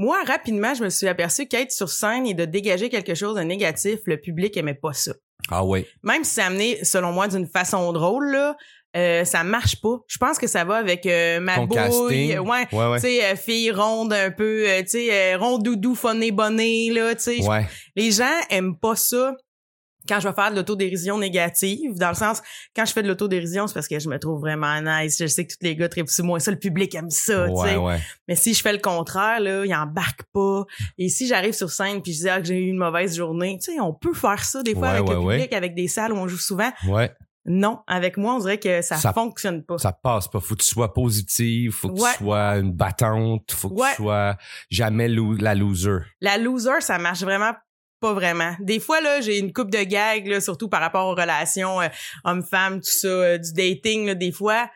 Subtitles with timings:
[0.00, 3.42] Moi, rapidement, je me suis aperçu qu'être sur scène et de dégager quelque chose de
[3.42, 5.12] négatif, le public aimait pas ça.
[5.50, 5.86] Ah ouais.
[6.02, 8.56] Même si c'est amené, selon moi, d'une façon drôle, là,
[8.96, 9.98] euh, ça marche pas.
[10.08, 12.32] Je pense que ça va avec euh, ma Ton bouille, casting.
[12.32, 12.96] euh, ouais, Ouais, ouais.
[13.00, 15.94] tu sais, euh, fille ronde un peu, euh, tu sais, ronde doudou,
[16.32, 17.46] bonnet, là, tu sais.
[17.46, 17.66] Ouais.
[17.94, 19.36] Les gens aiment pas ça
[20.10, 22.42] quand je vais faire de l'autodérision négative, dans le sens,
[22.74, 25.16] quand je fais de l'autodérision, c'est parce que je me trouve vraiment nice.
[25.20, 26.40] Je sais que tous les gars sur moi.
[26.40, 27.76] Ça, le public aime ça, tu Ouais, sais.
[27.76, 27.98] ouais.
[28.28, 30.64] Mais si je fais le contraire, là, ils embarquent pas.
[30.98, 33.58] Et si j'arrive sur scène puis je dis ah, que j'ai eu une mauvaise journée,
[33.62, 36.12] tu sais, on peut faire ça des fois Ouais, avec le public, avec des salles
[36.12, 36.70] où on joue souvent.
[36.88, 37.12] Ouais.
[37.46, 39.78] Non, avec moi, on dirait que ça, Ça- fonctionne pas.
[39.78, 40.40] Ça passe pas.
[40.40, 42.10] Faut que tu sois positif, faut que Ouais.
[42.18, 43.88] tu sois une battante, faut que Ouais.
[43.90, 44.36] tu sois
[44.70, 45.98] jamais lo- la loser.
[46.20, 47.52] La loser, ça marche vraiment
[48.00, 48.54] pas vraiment.
[48.60, 51.88] Des fois, là, j'ai une coupe de gags, là, surtout par rapport aux relations euh,
[52.24, 54.70] homme-femme, tout ça, euh, du dating, là, des fois,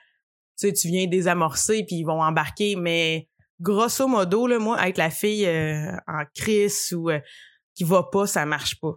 [0.59, 3.29] tu sais, tu viens désamorcer puis ils vont embarquer, mais
[3.61, 7.19] grosso modo, là, moi, être la fille euh, en crise ou euh,
[7.75, 8.93] qui va pas, ça marche pas.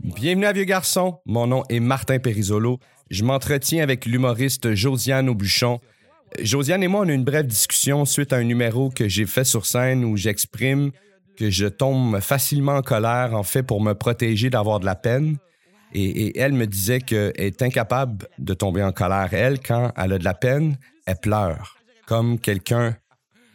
[0.00, 1.20] Bienvenue à Vieux Garçon.
[1.24, 2.78] Mon nom est Martin Perisolo.
[3.10, 5.80] Je m'entretiens avec l'humoriste Josiane Aubuchon.
[6.38, 9.44] Josiane et moi, on a une brève discussion suite à un numéro que j'ai fait
[9.44, 10.92] sur scène où j'exprime
[11.40, 15.38] que je tombe facilement en colère, en fait, pour me protéger d'avoir de la peine.
[15.94, 19.30] Et, et elle me disait qu'elle est incapable de tomber en colère.
[19.32, 22.94] Elle, quand elle a de la peine, elle pleure, comme quelqu'un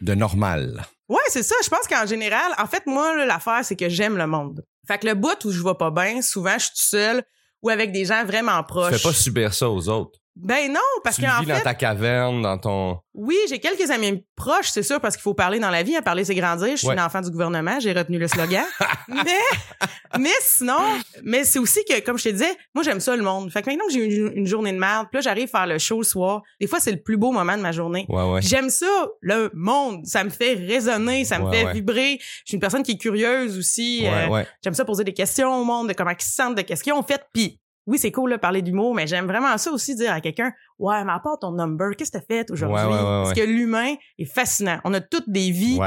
[0.00, 0.84] de normal.
[1.08, 1.54] Ouais, c'est ça.
[1.62, 4.64] Je pense qu'en général, en fait, moi, l'affaire, c'est que j'aime le monde.
[4.88, 7.22] Fait que le bout où je vais pas bien, souvent, je suis tout seul
[7.62, 8.96] ou avec des gens vraiment proches.
[8.96, 10.18] fais pas subir ça aux autres.
[10.38, 12.98] Ben non, parce tu qu'en vis dans fait, ta caverne, dans ton...
[13.14, 15.96] oui, j'ai quelques amis proches, c'est sûr, parce qu'il faut parler dans la vie.
[15.96, 16.68] À parler, c'est grandir.
[16.72, 16.92] Je suis Ouais.
[16.94, 18.64] une enfant du gouvernement, j'ai retenu le slogan.
[19.08, 20.76] mais, mais sinon,
[21.24, 23.50] mais c'est aussi que, comme je te disais, moi, j'aime ça, le monde.
[23.50, 25.66] Fait que maintenant que j'ai une, une journée de merde, puis là, j'arrive à faire
[25.66, 26.42] le show le soir.
[26.60, 28.04] Des fois, c'est le plus beau moment de ma journée.
[28.10, 28.42] Ouais, ouais.
[28.42, 30.04] J'aime ça, le monde.
[30.04, 32.18] Ça me fait résonner, ça me fait vibrer.
[32.20, 34.00] Je suis une personne qui est curieuse aussi.
[34.02, 34.46] Ouais, euh, ouais.
[34.62, 36.92] J'aime ça poser des questions au monde, de comment ils se sentent, de qu'est-ce qu'ils
[36.92, 37.22] ont fait.
[37.32, 40.52] Puis oui, c'est cool de parler d'humour, mais j'aime vraiment ça aussi dire à quelqu'un,
[40.78, 42.76] ouais, mais à part ton number, qu'est-ce que t'as fait aujourd'hui?
[42.76, 44.80] Ouais, ouais, ouais, Parce que l'humain est fascinant.
[44.84, 45.78] On a toutes des vies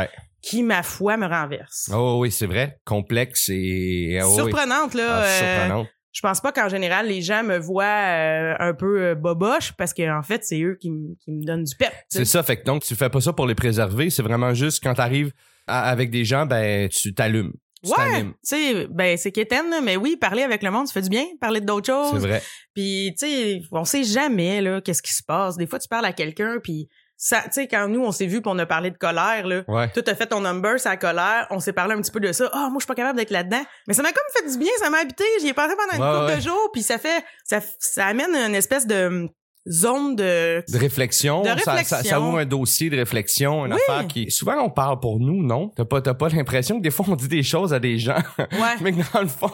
[0.42, 1.90] qui, ma foi, me renversent.
[1.94, 2.80] Oh oui, c'est vrai.
[2.86, 4.18] Complexe et...
[4.22, 4.36] ah, oui.
[4.36, 5.08] Surprenante, là.
[5.10, 5.88] Ah, euh, surprenante.
[6.14, 9.94] je pense pas qu'en général, les gens me voient euh, un peu euh, boboche parce
[9.94, 11.92] qu'en fait, c'est eux qui, qui me donnent du pep.
[12.08, 14.81] C'est ça, fait que donc tu fais pas ça pour les préserver, c'est vraiment juste
[14.81, 15.34] quand t'arrives
[15.68, 17.54] avec des gens, ben tu t'allumes.
[17.86, 21.10] Ouais, tu sais, ben c'est quétaine, mais oui, parler avec le monde, ça fait du
[21.10, 22.22] bien, parler d'autres C'est choses.
[22.26, 22.42] vrai.
[22.74, 25.56] Puis, tu sais, on sait jamais, là, qu'est-ce qui se passe.
[25.58, 26.90] Des fois, tu parles à quelqu'un, puis
[27.22, 29.64] ça, tu sais, quand nous, on s'est vu puis on a parlé de colère, là,
[29.68, 29.90] Ouais.
[29.92, 32.32] toi, t'as fait ton number, c'est la colère, on s'est parlé un petit peu de
[32.32, 32.50] ça.
[32.54, 33.62] Ah, moi, je suis pas capable d'être là-dedans.
[33.88, 36.10] Mais ça m'a comme fait du bien, ça m'a habité, j'y ai pensé pendant une
[36.14, 36.38] Ouais, couple ouais.
[36.38, 39.28] de jours, puis ça fait, ça, ça amène une espèce de
[39.68, 40.64] zone de...
[40.72, 42.09] De réflexion, De Ça, ça, réflexion.
[42.09, 43.80] ça ouvre un dossier de réflexion, une Oui.
[43.88, 45.72] affaire qui souvent on parle pour nous, non?
[45.75, 48.18] T'as pas t'as pas l'impression que des fois on dit des choses à des gens,
[48.38, 48.48] Ouais.
[48.81, 49.52] mais que dans le fond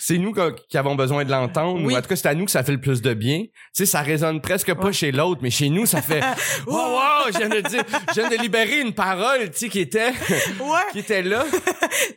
[0.00, 0.32] c'est nous
[0.68, 1.80] qui- avons besoin de l'entendre.
[1.84, 1.94] Oui.
[1.94, 3.40] Ou en tout cas c'est à nous que ça fait le plus de bien.
[3.42, 4.92] Tu sais ça résonne presque pas Ouais.
[4.92, 6.20] chez l'autre, mais chez nous ça fait
[6.66, 9.80] wow wow, je viens de dire, je viens de libérer une parole, tu sais qui
[9.80, 10.10] était
[10.60, 10.80] Ouais.
[10.92, 11.44] qui était là.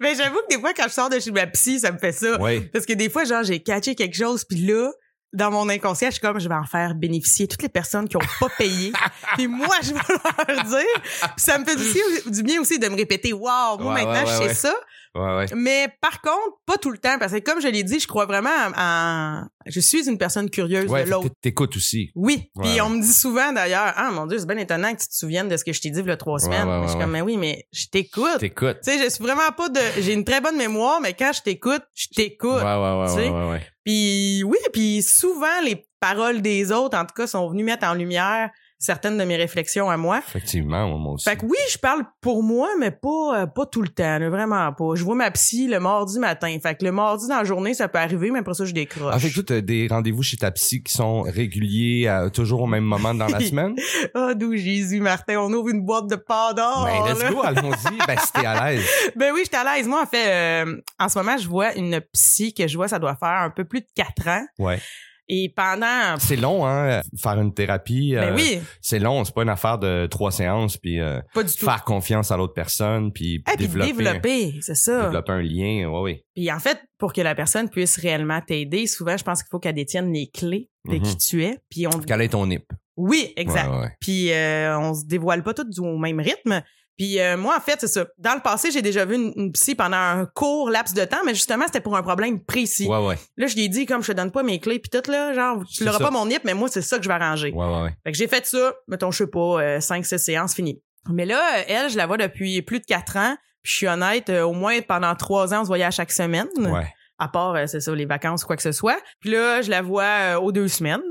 [0.02, 2.12] Mais j'avoue que des fois, quand je sors de chez ma psy, ça me fait
[2.12, 2.42] ça.
[2.42, 2.62] Oui.
[2.74, 4.92] Parce que des fois, genre, j'ai catché quelque chose, puis là,
[5.36, 8.18] dans mon inconscient, je suis comme, je vais en faire bénéficier toutes les personnes qui
[8.18, 8.92] ont pas payé.
[9.36, 11.02] puis moi, je vais leur dire.
[11.04, 14.26] Puis ça me fait du, du bien aussi de me répéter, wow, moi Ouais, maintenant,
[14.26, 14.74] ouais, je sais ça.
[15.16, 15.46] Ouais ouais.
[15.56, 18.26] Mais par contre, pas tout le temps, parce que comme je l'ai dit, je crois
[18.26, 19.44] vraiment en...
[19.66, 21.30] Je suis une personne curieuse Ouais, de l'autre.
[21.42, 22.12] t'écoutes aussi.
[22.16, 25.08] Oui, puis on me dit souvent d'ailleurs, ah mon dieu, c'est bien étonnant que tu
[25.08, 26.68] te souviennes de ce que je t'ai dit il y a trois semaines.
[26.84, 28.40] je suis comme, mais oui, mais je t'écoute.
[28.40, 28.78] T'écoutes.
[28.84, 29.80] Tu sais, je suis vraiment pas de.
[30.00, 32.52] J'ai une très bonne mémoire, mais quand je t'écoute, je t'écoute.
[32.52, 33.30] Ouais ouais ouais tu sais.
[33.30, 33.50] ouais ouais.
[33.52, 33.68] ouais.
[33.86, 37.94] Puis oui, puis souvent les paroles des autres, en tout cas, sont venues mettre en
[37.94, 40.22] lumière certaines de mes réflexions à moi.
[40.28, 41.30] Effectivement, moi aussi.
[41.30, 44.30] Fait que oui, je parle pour moi, mais pas euh, pas tout le temps, là,
[44.30, 44.96] vraiment pas.
[44.96, 46.56] Je vois ma psy le mardi matin.
[46.62, 49.14] Fait que le mardi dans la journée, ça peut arriver, mais après ça, je décroche.
[49.14, 52.84] En fait, tu as des rendez-vous chez ta psy qui sont réguliers, toujours au même
[52.84, 53.76] moment dans la semaine?
[54.14, 56.86] Ah, d'où Jésus, Martin, on ouvre une boîte de Pandore.
[56.86, 57.32] ben, let's là.
[57.32, 57.98] go, allons-y.
[58.08, 58.86] Ben, si t'es à l'aise.
[59.16, 59.88] Ben oui, j'étais à l'aise.
[59.88, 63.00] Moi, en fait, euh, en ce moment, je vois une psy que je vois, ça
[63.00, 64.46] doit faire un peu plus de quatre ans.
[64.60, 64.80] Ouais.
[65.28, 66.18] Et pendant...
[66.20, 68.14] C'est long, hein, faire une thérapie.
[68.14, 71.44] Ben euh, oui, C'est long, c'est pas une affaire de trois séances, puis euh, pas
[71.44, 71.66] du tout.
[71.66, 75.04] faire confiance à l'autre personne, puis Ah, puis développer, développer, c'est ça.
[75.06, 75.90] développer un lien.
[75.90, 76.24] Ouais, oui.
[76.36, 79.60] Puis en fait, pour que la personne puisse réellement t'aider, souvent, je pense qu'il faut
[79.60, 81.02] qu'elle détienne les clés de Mhm.
[81.02, 81.58] qui tu es.
[81.70, 81.92] Puis on...
[81.92, 82.66] Quel est ton nip?
[82.98, 83.70] Oui, exact.
[84.00, 86.62] Puis euh, on se dévoile pas tous au même rythme.
[86.98, 88.06] Puis euh, moi, en fait, c'est ça.
[88.18, 91.24] Dans le passé, j'ai déjà vu une, une psy pendant un court laps de temps,
[91.26, 92.88] mais justement, c'était pour un problème précis.
[92.88, 93.18] Ouais, ouais.
[93.38, 95.34] Là, je lui ai dit, comme je te donne pas mes clés, puis tout, là,
[95.34, 97.52] genre, tu l'auras pas mon nip, mais moi, c'est ça que je vais arranger.
[97.52, 97.96] Ouais, ouais, ouais.
[98.04, 100.82] Fait que j'ai fait ça, mettons, je sais pas, euh, 5-6 séances finies.
[101.10, 103.36] Mais là, elle, je la vois depuis plus de quatre ans.
[103.62, 106.12] Puis je suis honnête, euh, au moins pendant trois ans, on se voyait à chaque
[106.12, 106.48] semaine.
[106.58, 106.88] Ouais.
[107.18, 108.98] À part, euh, c'est ça, les vacances ou quoi que ce soit.
[109.20, 111.02] Puis là, je la vois euh, aux deux semaines.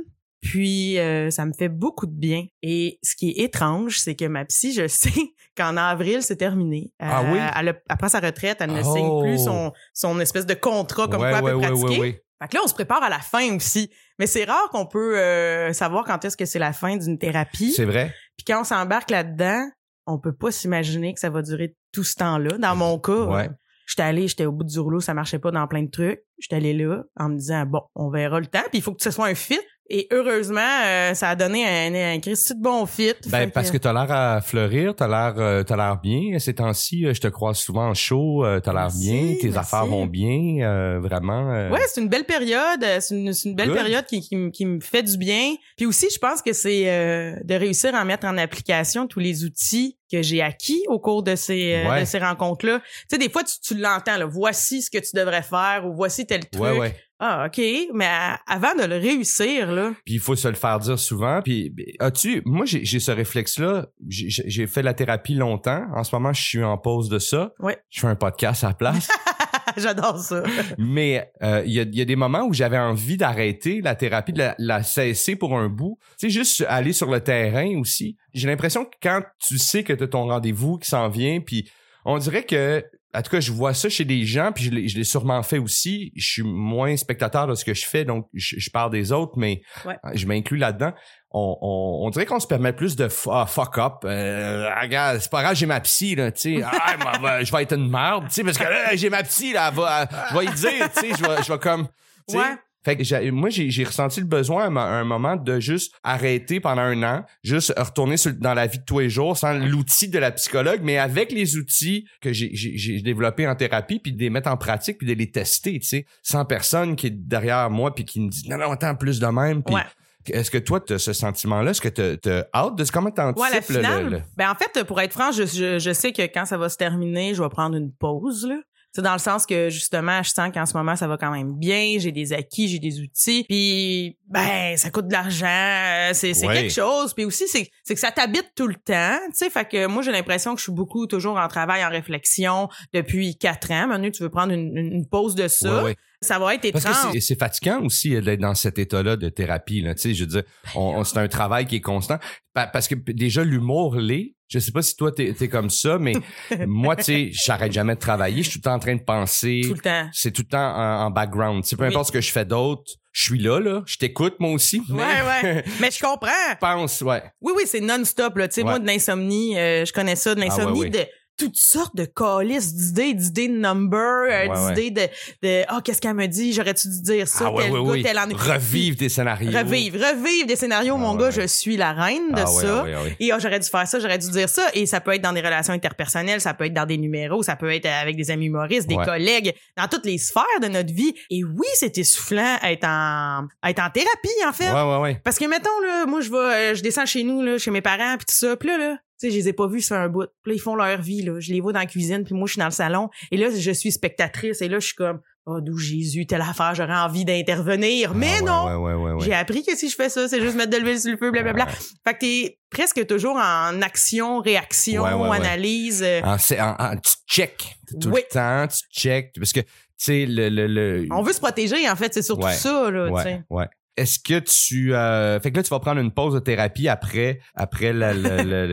[0.45, 2.45] Puis euh, ça me fait beaucoup de bien.
[2.63, 5.11] Et ce qui est étrange, c'est que ma psy, je sais
[5.57, 6.93] qu'en avril, c'est terminé.
[7.01, 7.39] Ah Euh, oui?
[7.59, 8.95] elle a- après sa retraite, elle ne Oh.
[8.95, 12.01] signe plus son, son espèce de contrat comme Ouais, quoi elle ouais, peut pratiquer.
[12.01, 12.21] ouais.
[12.43, 13.91] Fait que là, on se prépare à la fin aussi.
[14.19, 17.73] Mais c'est rare qu'on peut euh, savoir quand est-ce que c'est la fin d'une thérapie.
[17.73, 18.15] C'est vrai.
[18.37, 19.67] Puis quand on s'embarque là-dedans,
[20.07, 22.59] on peut pas s'imaginer que ça va durer tout ce temps-là.
[22.59, 23.49] Dans mon cas, Ouais.
[23.87, 26.21] j'étais allée, j'étais au bout du rouleau, ça marchait pas dans plein de trucs.
[26.39, 28.61] J'étais allée là en me disant bon, on verra le temps.
[28.71, 29.59] Puis il faut que ce soit un fit.
[29.91, 33.13] Et heureusement, euh, ça a donné un, un Christy de bon fit.
[33.27, 36.39] Ben, parce que t'as l'air à fleurir, t'as l'air, euh, t'as l'air bien.
[36.39, 39.59] Ces temps-ci, euh, je te croise souvent en show, euh, t'as l'air bien, tes merci.
[39.59, 41.71] affaires vont bien, euh, vraiment.
[41.71, 42.83] Ouais, c'est une belle période.
[43.01, 43.77] C'est une, une belle Good.
[43.77, 45.55] période qui, qui, me- qui me fait du bien.
[45.77, 49.45] Puis aussi, je pense que c'est euh, de réussir à mettre en application tous les
[49.45, 52.01] outils que j'ai acquis au cours de ces, Ouais.
[52.01, 52.79] de ces rencontres-là.
[52.81, 55.95] Tu sais, des fois, tu, tu l'entends, là, voici ce que tu devrais faire ou
[55.95, 56.63] voici tel truc.
[56.63, 56.97] ouais, ouais.
[57.21, 57.61] Ah, OK.
[57.95, 61.41] Mais à- avant de le réussir, là, Puis il faut se le faire dire souvent.
[61.43, 63.87] Puis as-tu, moi j'ai ce réflexe-là.
[64.09, 65.85] J'ai- fait la thérapie longtemps.
[65.95, 67.53] En ce moment, je suis en pause de ça.
[67.61, 67.79] Ouais.
[67.91, 69.09] Je fais un podcast à la place.
[69.77, 70.43] j'adore ça.
[70.79, 74.33] Mais euh, il y, a, y a des moments où j'avais envie d'arrêter la thérapie,
[74.33, 75.99] de la, la cesser pour un bout.
[76.19, 78.17] Tu sais, juste aller sur le terrain aussi.
[78.33, 81.71] J'ai l'impression que quand tu sais que tu as ton rendez-vous qui s'en vient, puis
[82.05, 82.85] on dirait que,
[83.15, 86.13] en tout cas, je vois ça chez des gens, puis je l'ai sûrement fait aussi.
[86.17, 89.35] Je suis moins spectateur de ce que je fais, donc je, je parle des autres,
[89.37, 89.97] mais Ouais.
[90.15, 90.93] je m'inclus là-dedans.
[91.31, 93.93] On, on, on dirait qu'on se permet plus de ah, fuck up.
[94.05, 96.63] Euh, ah, regarde, c'est pas grave, j'ai ma psy, là, tu sais.
[96.65, 99.71] Ah, je vais être une merde, tu sais, parce que là, j'ai ma psy, là,
[99.71, 101.89] va, je vais y dire, tu sais, je vais, je vais comme.
[102.31, 102.57] Ouais.
[102.85, 106.61] Fait que j'ai- moi, j'ai j'ai ressenti le besoin à un, moment de juste arrêter
[106.61, 110.09] pendant un an, juste retourner sur- dans la vie de tous les jours sans l'outil
[110.09, 114.13] de la psychologue, mais avec les outils que j'ai- j'ai j'ai développés en thérapie, puis
[114.13, 117.11] de les mettre en pratique, puis de les tester, tu sais, sans personne qui est
[117.29, 119.83] derrière moi, puis qui me dit, non, non, attends, plus de même, puis Ouais.
[120.31, 121.73] Est-ce que toi, tu as ce sentiment-là?
[121.73, 124.05] Est-ce que tu as hâte de comment Ouais, la t'anticipes finale.
[124.05, 126.57] le- le- Ben, en fait, pour être franc, je, je, je sais que quand ça
[126.57, 128.59] va se terminer, je vais prendre une pause, là.
[128.95, 131.53] C'est dans le sens que justement, je sens qu'en ce moment, ça va quand même
[131.55, 131.97] bien.
[131.99, 133.45] J'ai des acquis, j'ai des outils.
[133.49, 135.47] Puis, ben, ça coûte de l'argent.
[135.49, 136.55] euh, C'est c'est Ouais.
[136.55, 137.13] quelque chose.
[137.13, 139.19] Puis aussi, c'est c'est que ça t'habite tout le temps.
[139.31, 141.89] Tu sais, fait que moi, j'ai l'impression que je suis beaucoup toujours en travail, en
[141.91, 143.89] réflexion depuis quatre ans.
[143.89, 145.79] Maintenant, tu veux prendre une, une- une pause de ça?
[145.79, 145.97] Ouais, ouais.
[146.25, 147.13] Ça va être Parce étrange.
[147.15, 149.81] que c'est- fatigant aussi euh, d'être dans cet état-là de thérapie.
[149.83, 149.95] Là.
[149.95, 150.43] Tu sais, je veux dire,
[150.75, 152.19] on, on- c'est un travail qui est constant.
[152.55, 154.35] Pa- Parce que déjà, l'humour l'est.
[154.49, 156.13] Je sais pas si toi, t'es es comme ça, mais
[156.67, 158.43] moi, tu sais, j'arrête jamais de travailler.
[158.43, 159.63] Je suis tout le temps en train de penser.
[159.65, 160.09] Tout le temps.
[160.13, 161.63] C'est tout le temps en, en background.
[161.65, 161.89] Tu sais, peu Oui.
[161.89, 162.83] importe ce que je fais d'autre,
[163.13, 163.83] je suis là, là.
[163.87, 164.83] Je t'écoute, moi aussi.
[164.91, 165.03] Mais Ouais,
[165.43, 165.65] ouais.
[165.81, 166.29] Mais je comprends.
[166.53, 167.23] je pense, ouais.
[167.41, 168.37] Oui, oui, c'est non-stop.
[168.37, 168.49] Là.
[168.49, 168.71] Tu sais, Ouais.
[168.71, 170.91] moi, de l'insomnie, euh, je connais ça, de l'insomnie, ouais, ouais.
[170.91, 175.81] de toutes sortes de calices d'idées, d'idées de number, euh, Ouais, d'idées de, de ah,
[175.85, 178.03] qu'est-ce qu'elle me dit, j'aurais-tu dû dire ça, ah tel ouais, gars, ouais.
[178.03, 179.51] tel en- Revivre des scénarios.
[179.51, 182.79] Revivre, revivre des scénarios, Ah mon ouais, gars, je suis la reine de Ah ça.
[182.81, 183.17] ah ouais, ah ouais.
[183.21, 184.63] Et ah, j'aurais dû faire ça, j'aurais dû dire ça.
[184.75, 187.57] Et ça peut être dans des relations interpersonnelles, ça peut être dans des numéros, ça
[187.57, 191.15] peut être avec des amis humoristes, des collègues, dans toutes les sphères de notre vie.
[191.31, 194.71] Et oui, c'est essoufflant être en, être en thérapie, en fait.
[194.71, 195.21] Ouais, ouais, ouais.
[195.25, 197.81] Parce que mettons là, moi je vais euh, je descends chez nous là, chez mes
[197.83, 198.97] parents puis tout ça, puis là là,
[199.27, 200.27] sais, je les ai pas vus sur un bout.
[200.43, 202.47] Puis là ils font leur vie là, je les vois dans la cuisine puis moi
[202.47, 205.21] je suis dans le salon et là je suis spectatrice et là je suis comme
[205.47, 208.15] oh d'où Jésus telle affaire, j'aurais envie d'intervenir.
[208.15, 208.83] Mais Ah ouais, non.
[208.85, 209.25] Ouais, ouais.
[209.25, 211.31] J'ai appris que si je fais ça, c'est juste mettre de l'huile sur le feu,
[211.31, 211.67] blablabla.
[211.67, 216.03] Fait que t'es presque toujours en action, réaction, analyse.
[216.03, 218.23] euh, En- en- en- tu check tout Oui.
[218.31, 219.33] le temps, tu check.
[219.37, 219.67] Parce que, tu
[219.99, 223.23] sais, le, le, le- On veut se protéger, en fait, c'est surtout ça, là, tu
[223.23, 223.43] sais.
[223.51, 223.67] Ouais.
[223.97, 224.93] Est-ce que tu...
[224.95, 227.93] euh, fait que là, tu vas prendre une pause de thérapie après, après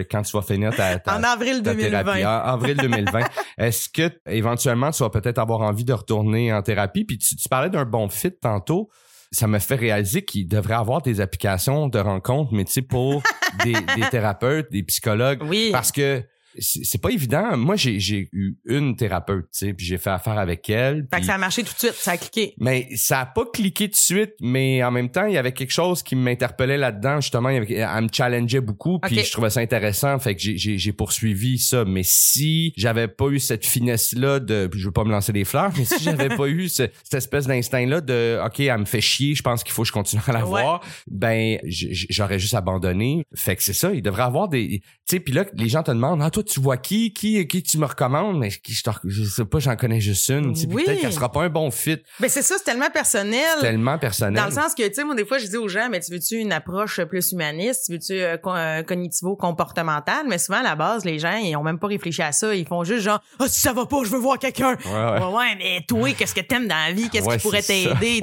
[0.09, 1.89] quand tu vas finir ta, ta, En avril ta 2020.
[2.03, 2.25] thérapie.
[2.25, 3.19] En avril 2020.
[3.57, 7.03] Est-ce que, éventuellement, tu vas peut-être avoir envie de retourner en thérapie?
[7.05, 8.89] Puis tu, tu parlais d'un bon fit tantôt.
[9.31, 13.21] Ça me fait réaliser qu'il devrait avoir des applications de rencontres, mais tu sais, pour
[13.63, 15.41] des, des thérapeutes, des psychologues.
[15.43, 15.69] Oui.
[15.71, 16.23] Parce que
[16.59, 17.55] c'est pas évident.
[17.57, 21.07] Moi, j'ai eu une thérapeute, tu sais, puis j'ai fait affaire avec elle.
[21.13, 22.53] Fait que ça a marché tout de suite, ça a cliqué.
[22.59, 25.51] mais ça a pas cliqué tout de suite, mais en même temps, il y avait
[25.53, 27.21] quelque chose qui m'interpellait là-dedans.
[27.21, 30.17] Justement, avait- elle me challengeait beaucoup, puis je trouvais ça intéressant.
[30.19, 31.85] Fait que j'ai- poursuivi ça.
[31.85, 34.69] Mais si j'avais pas eu cette finesse-là de...
[34.73, 37.47] Je veux pas me lancer des fleurs, mais si j'avais pas eu ce- cette espèce
[37.47, 40.33] d'instinct-là de «OK, elle me fait chier, je pense qu'il faut que je continue à
[40.33, 40.61] la Ouais.
[40.61, 43.25] voir», ben j'aurais juste abandonné.
[43.35, 44.81] Fait que c'est ça, il devrait avoir des...
[45.07, 47.47] Tu sais, puis là, les gens te demandent «Ah, toi, toi, tu vois qui, qui,
[47.47, 50.53] qui tu me recommandes, mais qui, je, te, je sais pas, j'en connais juste une.
[50.53, 50.83] tu sais, Oui.
[50.85, 51.97] Peut-être qu'elle sera pas un bon fit.
[52.19, 53.41] Ben c'est ça, c'est tellement personnel.
[53.59, 54.33] Tellement personnel.
[54.41, 56.11] Dans le sens que, tu sais, moi, des fois, je dis aux gens, mais tu
[56.11, 57.83] veux-tu une approche plus humaniste?
[57.85, 60.25] Tu veux-tu euh, co- euh, cognitivo-comportementale?
[60.27, 62.53] Mais souvent, à la base, les gens, ils ont même pas réfléchi à ça.
[62.55, 64.75] Ils font juste genre, ah, si ça va pas, je veux voir quelqu'un.
[64.85, 65.19] Ouais, ouais.
[65.25, 67.09] Ouais, ouais, mais toi, qu'est-ce que t'aimes dans la vie?
[67.09, 68.21] Qu'est-ce Ouais, qui pourrait t'aider?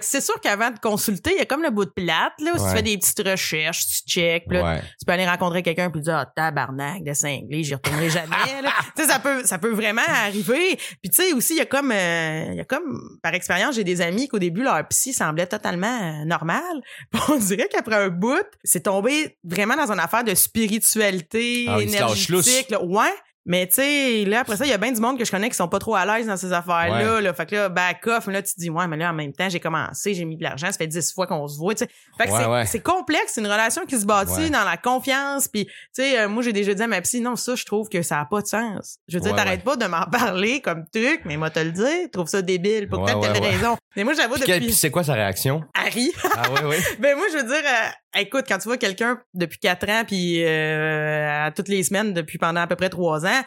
[0.00, 2.52] c'est sûr qu'avant de consulter, il y a comme le bout de plate, là.
[2.52, 2.58] Ouais.
[2.58, 6.26] tu fais des petites recherches, tu check, tu peux aller rencontrer quelqu'un puis dire ah
[6.34, 7.12] tabarnak de
[7.48, 8.70] cinglé j'y retournerai jamais là.
[8.96, 11.66] tu sais ça peut ça peut vraiment arriver puis tu sais aussi il y a
[11.66, 15.12] comme euh, il y a comme par expérience j'ai des amis qu'au début leur psy
[15.12, 15.86] semblait totalement
[16.20, 16.62] euh, normal
[17.10, 21.80] Puis on dirait qu'après un bout c'est tombé vraiment dans une affaire de spiritualité Ah,
[21.80, 22.82] énergétique là.
[22.82, 23.12] ouais
[23.48, 25.48] mais tu sais, là, après ça, il y a bien du monde que je connais
[25.48, 27.14] qui sont pas trop à l'aise dans ces affaires-là.
[27.16, 27.22] Ouais.
[27.22, 27.32] Là.
[27.34, 28.26] Fait que là, back off.
[28.26, 30.36] Mais là, tu te dis, ouais, mais là, en même temps, j'ai commencé, j'ai mis
[30.36, 31.74] de l'argent, ça fait dix fois qu'on se voit.
[31.74, 32.66] Fait que Ouais, c'est, ouais.
[32.66, 35.48] c'est complexe, c'est une relation qui se bâtit dans la confiance.
[35.48, 37.88] Puis, tu sais, euh, moi, j'ai déjà dit à ma psy, non, ça, je trouve
[37.88, 38.98] que ça a pas de sens.
[39.08, 41.86] Je veux dire, t'arrêtes pas de m'en parler comme truc, mais moi, te le dire,
[42.04, 43.12] je trouve ça débile pour ouais.
[43.38, 43.76] raison.
[43.96, 44.76] Mais moi, j'avoue, Puis, quelle- puis depuis...
[44.78, 45.62] c'est quoi sa réaction?
[45.74, 46.12] Harry.
[46.36, 46.76] Ah oui, oui.
[47.00, 50.44] Ben moi, je veux dire, euh, écoute, quand tu vois quelqu'un depuis quatre ans, puis
[50.44, 53.37] euh, à toutes les semaines depuis pendant à peu près trois ans,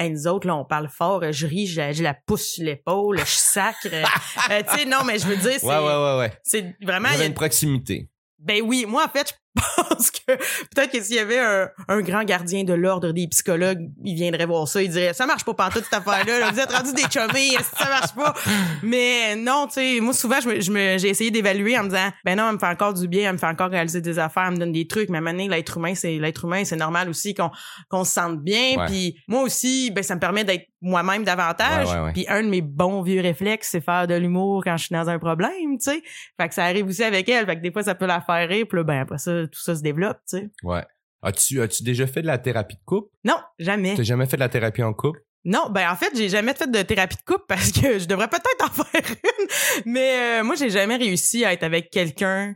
[0.00, 3.18] hey, nous autres, là, on parle fort, je ris, j'ai j'ai la pousse sur l'épaule,
[3.18, 3.86] je sacre.
[4.50, 7.08] euh, tu sais, non, mais je veux dire, c'est Ouais, ouais, ouais, vraiment...
[7.12, 8.08] Il y a- une proximité.
[8.38, 9.32] Ben oui, moi, en fait, je
[9.76, 13.90] pense que peut-être que s'il y avait un, un grand gardien de l'ordre des psychologues,
[14.04, 16.70] il viendrait voir ça, il dirait, ça marche pas pantoute cette affaire-là, là, vous êtes
[16.72, 18.34] rendus des chummés, ça marche pas?
[18.82, 21.88] Mais non, tu sais, moi, souvent, je me, je me- j'ai essayé d'évaluer en me
[21.88, 24.18] disant, ben non, elle me fait encore du bien, elle me fait encore réaliser des
[24.18, 27.08] affaires, elle me donne des trucs, mais maintenant, l'être humain, c'est, l'être humain, c'est normal
[27.08, 27.50] aussi qu'on,
[27.88, 31.94] qu'on se sente bien, puis moi aussi, ben ça me permet d'être moi-même davantage, Ouais,
[31.94, 32.12] ouais, ouais.
[32.12, 35.10] puis un de mes bons vieux réflexes, c'est faire de l'humour quand je suis dans
[35.10, 36.02] un problème, tu sais.
[36.40, 37.44] Fait que ça arrive aussi avec elle.
[37.44, 38.64] Fait que des fois, ça peut la faire rire.
[38.68, 40.50] Puis ben, après ça, tout ça se développe, tu sais.
[40.62, 40.84] Ouais.
[41.22, 43.10] As-tu, as-tu déjà fait de la thérapie de couple?
[43.24, 43.94] Non, jamais.
[43.94, 45.20] T'as jamais fait de la thérapie en couple?
[45.44, 48.28] Non, ben en fait, j'ai jamais fait de thérapie de couple parce que je devrais
[48.28, 49.46] peut-être en faire une.
[49.86, 52.54] Mais euh, moi, j'ai jamais réussi à être avec quelqu'un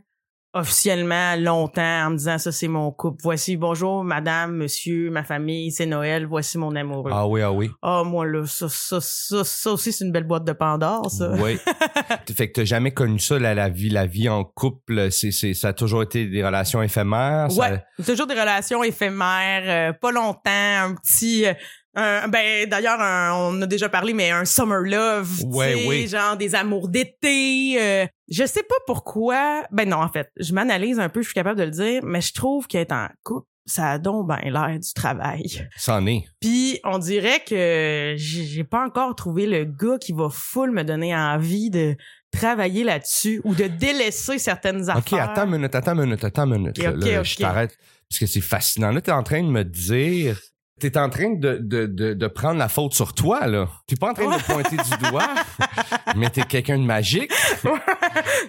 [0.55, 3.19] officiellement longtemps en me disant ça c'est mon couple.
[3.21, 7.11] Voici bonjour madame, monsieur, ma famille, c'est Noël, voici mon amoureux.
[7.13, 7.69] Ah oui, ah oui.
[7.81, 11.31] Ah moi là, ça ça ça ça aussi c'est une belle boîte de Pandore ça.
[11.33, 11.57] Oui.
[12.35, 15.53] fait que t'as jamais connu ça, la, la vie, la vie en couple, c'est, c'est,
[15.53, 17.51] ça a toujours été des relations éphémères.
[17.51, 21.53] ça- Ouais, toujours des relations éphémères, euh, pas longtemps, un petit euh,
[21.95, 22.99] un- ben d'ailleurs
[23.39, 26.07] on a déjà parlé mais un summer love, tu Ouais, sais, oui.
[26.07, 27.77] genre des amours d'été.
[27.79, 29.63] euh, je sais pas pourquoi.
[29.71, 32.21] Ben non en fait, je m'analyse un peu, je suis capable de le dire, mais
[32.21, 35.67] je trouve qu'être en couple ça a donc ben l'air du travail.
[35.75, 36.23] C'en est.
[36.39, 41.15] Puis on dirait que j'ai pas encore trouvé le gars qui va full me donner
[41.15, 41.95] envie de
[42.31, 44.97] travailler là-dessus ou de délaisser certaines affaires.
[44.97, 46.77] OK, attends une minute, attends une minute, attends une minute.
[46.77, 47.23] Ok, là, ok, là.
[47.23, 48.91] Je t'arrête parce que c'est fascinant.
[48.91, 50.39] Là, t'es en train de me dire...
[50.77, 53.69] T'es en train de, de, de, de prendre la faute sur toi, là.
[53.87, 55.29] T'es pas en train de pointer du doigt,
[56.17, 57.31] mais t'es quelqu'un de magique.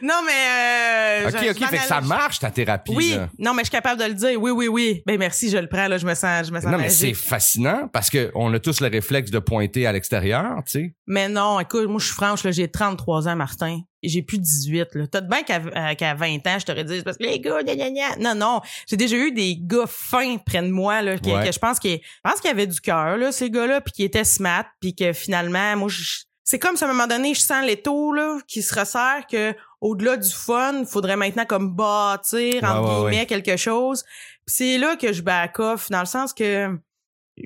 [0.02, 3.28] non mais euh, OK, je- OK, je fait que ça marche, ta thérapie, Oui, là.
[3.38, 4.40] non mais je suis capable de le dire.
[4.42, 5.02] Oui, oui, oui.
[5.06, 7.14] Ben merci, je le prends là, je me sens je me sens Non, mais c'est
[7.14, 10.94] fascinant parce que on a tous le réflexe de pointer à l'extérieur, tu sais.
[11.06, 13.80] Mais non, écoute, moi je suis franche là, j'ai 33 ans Martin.
[14.02, 15.06] J'ai plus 18 là.
[15.06, 17.62] T'as de bien qu'à euh, qu'à 20 ans, je t'aurais dit parce que les gars,
[17.62, 18.16] gna, gna, gna.
[18.18, 21.46] Non non, j'ai déjà eu des gars fins près de moi là Ouais.
[21.46, 24.04] que je pense qu'ils je pense qu'ils avaient du cœur là ces gars-là puis qui
[24.04, 26.02] étaient smart puis que finalement moi je
[26.44, 29.52] c'est comme si à un moment donné, je sens l'étau là qui se resserre que
[29.80, 34.04] au-delà du fun, il faudrait maintenant comme bâtir entre Ouais, ouais, guillemets quelque chose.
[34.46, 36.68] Puis c'est là que je back off dans le sens que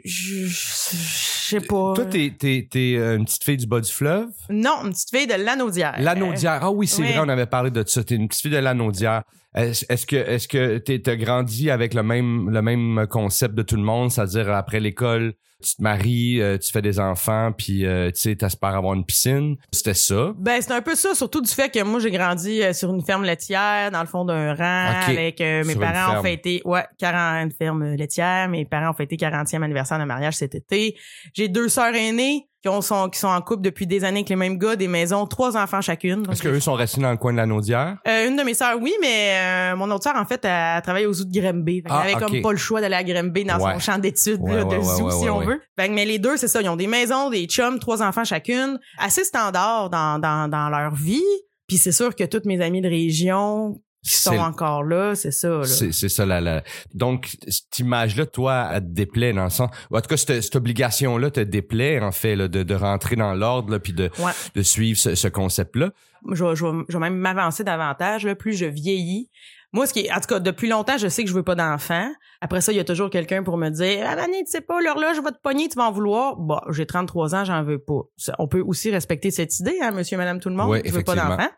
[0.04, 1.92] je, je, je sais pas.
[1.94, 4.28] Toi, t'es, t'es, t'es euh, une petite fille du bas du fleuve?
[4.48, 5.94] Non, une petite fille de l'anaudière.
[5.98, 6.60] Lanaudière.
[6.62, 8.02] Ah oui, c'est vrai, on avait parlé de ça.
[8.04, 9.22] T'es une petite fille de Lanaudière.
[9.54, 13.62] Est-ce, est-ce que, est-ce que t'es, t'as grandi avec le même, le même concept de
[13.62, 17.84] tout le monde, c'est-à-dire après l'école, tu te maries, euh, tu fais des enfants, puis
[17.84, 19.56] euh, tu sais, t'espères avoir une piscine.
[19.72, 20.32] C'était ça.
[20.36, 23.02] Ben c'est un peu ça, surtout du fait que moi j'ai grandi euh, sur une
[23.02, 26.84] ferme laitière dans le fond d'un rang avec euh, mes Sur parents ont fêté ouais
[26.98, 30.96] 40 une ferme laitière, mes parents ont fêté 40e anniversaire de mariage cet été.
[31.40, 34.28] J'ai deux sœurs aînées qui ont sont qui sont en couple depuis des années avec
[34.28, 36.22] les mêmes gars, des maisons, trois enfants chacune.
[36.30, 37.96] Est-ce qu'eux sont restés dans le coin de Lanaudière?
[38.06, 39.38] Euh, une de mes sœurs, oui, mais
[39.72, 41.82] euh, mon autre sœur, en fait, elle, elle travaille au zoo de Grimby.
[41.88, 42.20] Ah, avait ok.
[42.20, 43.72] comme pas le choix d'aller à Grimby dans Ouais.
[43.72, 45.62] son champ d'études Ouais, là, ouais, de zoo, si on veut.
[45.78, 46.60] Fait que, mais les deux, c'est ça.
[46.60, 48.78] Ils ont des maisons, des chums, trois enfants chacune.
[48.98, 51.22] Assez standard dans, dans, dans leur vie.
[51.68, 55.48] Puis c'est sûr que toutes mes amies de région qui sont encore là, c'est ça.
[55.48, 55.64] Là.
[55.64, 56.24] C'est, c'est ça.
[56.26, 56.62] La, la...
[56.94, 59.70] Donc, cette image-là, toi, elle te déplaît dans le sens...
[59.90, 63.34] En tout cas, cette, cette obligation-là te déplaît, en fait, là, de, de rentrer dans
[63.34, 64.32] l'ordre, là, puis de, Ouais.
[64.54, 65.90] de suivre ce, ce concept-là?
[66.32, 69.30] je, vais- je, je vais même m'avancer davantage, là, plus je vieillis.
[69.72, 71.54] Moi, ce qui est, en tout cas, depuis longtemps, je sais que je veux pas
[71.54, 72.10] d'enfant.
[72.40, 74.80] Après ça, il y a toujours quelqu'un pour me dire, ah, Mané, tu sais pas,
[74.80, 76.36] l'horloge va te pogner, tu vas en vouloir.
[76.36, 78.00] Bon, j'ai 33 ans, j'en veux pas.
[78.16, 80.70] Ça, on peut aussi respecter cette idée, hein, monsieur, madame, tout le monde.
[80.70, 81.48] Ouais, je veux pas d'enfant.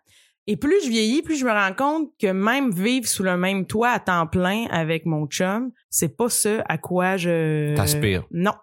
[0.47, 3.65] Et plus je vieillis, plus je me rends compte que même vivre sous le même
[3.67, 7.75] toit à temps plein avec mon chum, c'est pas ce à quoi je...
[7.77, 8.25] T'aspires.
[8.33, 8.55] Non.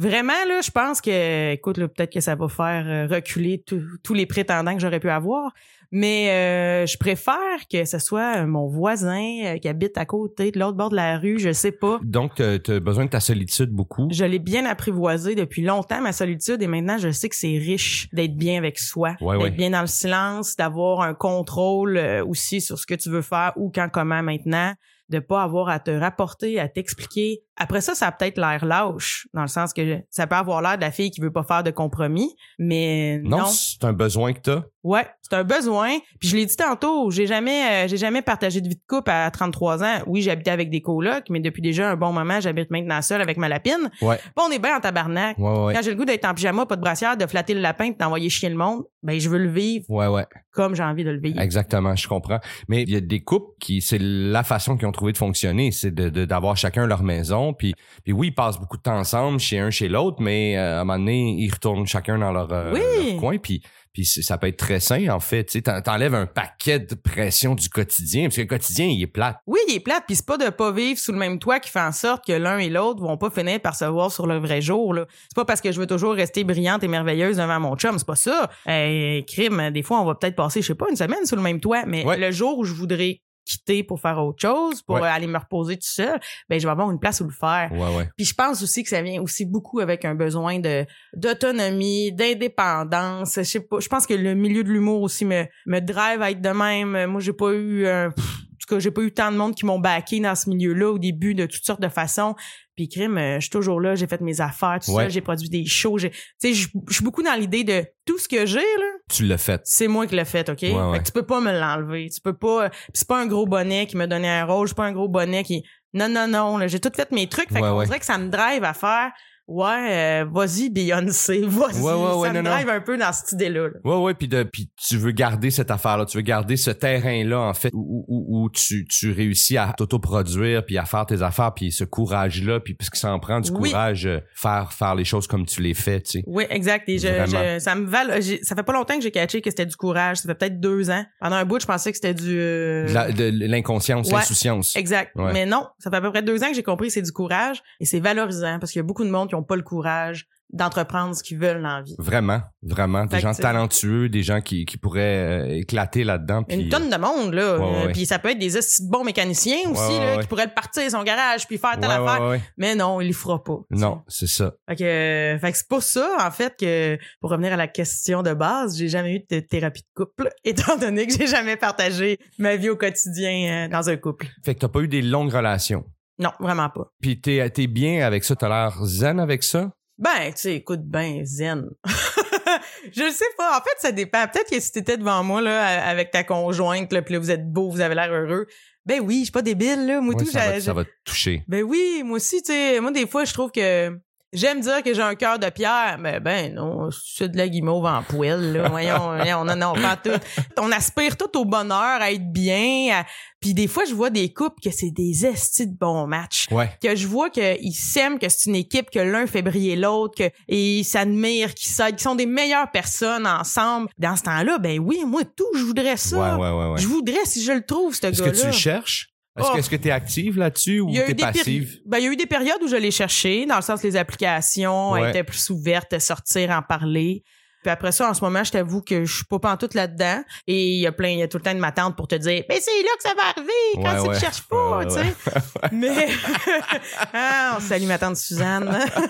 [0.00, 4.14] Vraiment, là, je pense que, écoute, là, peut-être que ça va faire euh, reculer tous-
[4.14, 5.52] les prétendants que j'aurais pu avoir.
[5.92, 10.52] Mais euh, je préfère que ce soit euh, mon voisin euh, qui habite à côté,
[10.52, 11.98] de l'autre bord de la rue, je sais pas.
[12.04, 14.08] Donc, t'as as besoin de ta solitude beaucoup.
[14.10, 18.08] Je l'ai bien apprivoisé depuis longtemps, ma solitude, et maintenant, je sais que c'est riche
[18.12, 19.50] d'être bien avec soi, Ouais, d'être ouais.
[19.50, 23.70] bien dans le silence, d'avoir un contrôle aussi sur ce que tu veux faire, ou
[23.74, 24.72] quand, comment, maintenant,
[25.08, 27.40] de pas avoir à te rapporter, à t'expliquer.
[27.62, 30.76] Après ça, ça a peut-être l'air lâche, dans le sens que ça peut avoir l'air
[30.76, 33.44] de la fille qui veut pas faire de compromis, mais Non, non.
[33.46, 34.62] c'est un besoin que t'as.
[34.82, 35.98] Ouais, c'est un besoin.
[36.20, 39.10] Puis je l'ai dit tantôt, j'ai jamais euh, j'ai jamais partagé de vie de couple
[39.10, 39.98] à 33 ans.
[40.06, 43.36] Oui, j'habitais avec des colocs, mais depuis déjà un bon moment, j'habite maintenant seule avec
[43.36, 43.90] ma lapine.
[44.00, 44.16] Ouais.
[44.16, 45.36] Puis on est bien en tabarnak.
[45.38, 45.74] Ouais, ouais.
[45.74, 48.30] Quand j'ai le goût d'être en pyjama, pas de brassière, de flatter le lapin, d'envoyer
[48.30, 50.24] chier le monde, ben je veux le vivre Ouais, ouais.
[50.52, 51.38] comme j'ai envie de le vivre.
[51.40, 52.40] Exactement, je comprends.
[52.68, 55.72] Mais il y a des couples qui, c'est la façon qu'ils ont trouvé de fonctionner,
[55.72, 57.49] c'est de, de- d'avoir chacun leur maison.
[57.52, 60.78] Puis, puis oui, ils passent beaucoup de temps ensemble, chez un, chez l'autre, mais euh,
[60.78, 63.10] à un moment donné, ils retournent chacun dans leur, euh, Oui.
[63.12, 63.38] leur coin.
[63.38, 65.44] Puis, puis ça peut être très sain, en fait.
[65.46, 69.38] Tu t'enlèves un paquet de pression du quotidien, parce que le quotidien, il est plate.
[69.48, 71.70] Oui, il est plate, puis c'est pas de pas vivre sous le même toit qui
[71.70, 74.38] fait en sorte que l'un et l'autre vont pas finir par se voir sur le
[74.38, 74.94] vrai jour.
[75.22, 78.06] C'est pas parce que je veux toujours rester brillante et merveilleuse devant mon chum, c'est
[78.06, 78.48] pas ça.
[78.68, 81.42] Euh, crime, des fois on va peut-être passer, je sais pas, une semaine sous le
[81.42, 82.16] même toit, mais Ouais.
[82.16, 85.02] le jour où je voudrais quitter pour faire autre chose, pour Ouais.
[85.02, 87.70] euh, aller me reposer tout seul, ben je vais avoir une place où le faire.
[87.72, 88.08] Ouais, ouais.
[88.16, 93.34] Puis je pense aussi que ça vient aussi beaucoup avec un besoin de d'autonomie, d'indépendance.
[93.36, 93.80] Je sais pas.
[93.80, 97.06] Je pense que le milieu de l'humour aussi me me drive à être de même.
[97.10, 99.54] Moi, j'ai pas eu un, pff, en tout cas, j'ai pas eu tant de monde
[99.54, 102.34] qui m'ont backé dans ce milieu-là au début de toutes sortes de façons.
[102.80, 105.02] Puis crime, je suis toujours là, j'ai fait mes affaires, tout Ouais.
[105.02, 108.26] ça, j'ai produit des shows, tu sais je suis beaucoup dans l'idée de tout ce
[108.26, 109.60] que j'ai là, Tu l'as fait.
[109.64, 110.60] c'est moi qui l'ai fait, OK?
[110.60, 110.98] Fait ouais.
[110.98, 113.98] que tu peux pas me l'enlever, tu peux pas c'est pas un gros bonnet qui
[113.98, 116.90] me donnait un rôle, c'est pas un gros bonnet qui non non non, j'ai tout
[116.96, 119.10] fait mes trucs, fait qu'on dirait que ça me drive à faire
[119.52, 121.80] Ouais, euh, vas-y Beyoncé, vas-y.
[121.82, 122.50] Ouais, ouais, ouais, ça me non, non.
[122.50, 123.64] drive un peu dans cette idée-là.
[123.64, 123.70] là.
[123.84, 127.40] Ouais, ouais, puis de, puis tu veux garder cette affaire-là, tu veux garder ce terrain-là,
[127.40, 131.52] en fait, où, où, où tu, tu réussis à t'autoproduire, puis à faire tes affaires,
[131.52, 133.70] puis ce courage-là, puis parce que ça en prend du Oui.
[133.70, 136.24] courage, euh, faire, faire les choses comme tu les fais, tu sais.
[136.28, 136.88] Oui, exact.
[136.88, 139.66] Et je, je- ça me val, ça fait pas longtemps que j'ai catché que c'était
[139.66, 140.18] du courage.
[140.18, 141.04] Ça fait peut-être deux ans.
[141.20, 142.38] Pendant un bout, je pensais que c'était du.
[142.38, 144.14] euh, De la- de l'inconscience, Ouais.
[144.18, 144.76] l'insouciance.
[144.76, 145.10] Exact.
[145.16, 145.32] Ouais.
[145.32, 147.12] Mais non, ça fait à peu près deux ans que j'ai compris que c'est du
[147.12, 149.62] courage et c'est valorisant parce qu'il y a beaucoup de monde qui ont pas le
[149.62, 151.94] courage d'entreprendre ce qu'ils veulent dans la vie.
[151.98, 153.06] Vraiment, vraiment.
[153.06, 156.44] Des gens talentueux, des gens qui, qui pourraient euh, éclater là-dedans.
[156.48, 157.58] Une tonne de monde, là.
[157.58, 157.92] Ouais, ouais.
[157.92, 161.46] Puis ça peut être des bons mécaniciens aussi, là, qui pourraient le partir son garage
[161.46, 162.40] puis faire telle affaire.
[162.56, 163.58] Mais non, il le fera pas.
[163.70, 164.54] Non, c'est ça.
[164.68, 167.68] Fait que, euh, fait que c'est pour ça, en fait, que pour revenir à la
[167.68, 171.56] question de base, j'ai jamais eu de thérapie de couple, étant donné que j'ai jamais
[171.56, 174.26] partagé ma vie au quotidien euh, dans un couple.
[174.44, 175.84] Fait que t'as pas eu des longues relations.
[176.20, 176.92] Non, vraiment pas.
[177.00, 179.72] Puis t'es, t'es bien avec ça, t'as l'air zen avec ça?
[179.98, 181.66] Ben, tu sais, écoute, ben zen.
[182.92, 183.58] je sais pas.
[183.58, 184.26] En fait, ça dépend.
[184.28, 187.50] Peut-être que si t'étais devant moi là avec ta conjointe, là, puis là vous êtes
[187.50, 188.46] beau, vous avez l'air heureux.
[188.86, 190.00] Ben oui, je suis pas débile là.
[190.00, 191.42] Moi Ouais, tout, ça, va, ça va te toucher.
[191.48, 193.90] Ben oui, moi aussi, tu sais, moi des fois je trouve que
[194.32, 197.84] j'aime dire que j'ai un cœur de pierre, mais ben non, c'est de la guimauve
[197.86, 198.68] en poêle, là.
[198.68, 200.10] Voyons, voyons, non, non, pas tout.
[200.58, 203.00] On aspire tout au bonheur, à être bien.
[203.00, 203.06] à-
[203.40, 206.46] Puis des fois, je vois des couples que c'est des estis de bons matchs.
[206.50, 206.70] Ouais.
[206.82, 210.30] Que je vois qu'ils s'aiment, que c'est une équipe, que l'un fait briller l'autre, que
[210.48, 213.88] ils s'admirent, qu'ils s'aident, qu'ils sont des meilleures personnes ensemble.
[213.98, 216.36] Dans ce temps-là, ben oui, moi tout, je voudrais ça.
[216.36, 216.78] Ouais, ouais, ouais, ouais.
[216.80, 218.32] Je voudrais si je le trouve, ce Est-ce gars-là.
[218.32, 219.08] que tu le cherches?
[219.38, 219.52] Est-ce Oh.
[219.54, 221.78] que, est-ce que t'es active là-dessus ou des péri- passive?
[221.86, 223.86] ben, il y a eu des périodes où je l'ai cherché, dans le sens que
[223.86, 225.10] les applications Ouais.
[225.10, 227.22] étaient plus ouvertes, sortir, en parler.
[227.62, 230.22] Puis après ça, en ce moment, je t'avoue que je suis pas pantoute là-dedans.
[230.46, 232.08] Et il y a plein, il y a tout le temps de ma tante pour
[232.08, 234.14] te dire, mais c'est là que ça va arriver quand Ouais, tu ouais.
[234.16, 235.14] te cherches pas, Ouais, tu sais.
[235.72, 236.08] Mais,
[237.12, 238.68] ah, on salue ma tante Suzanne.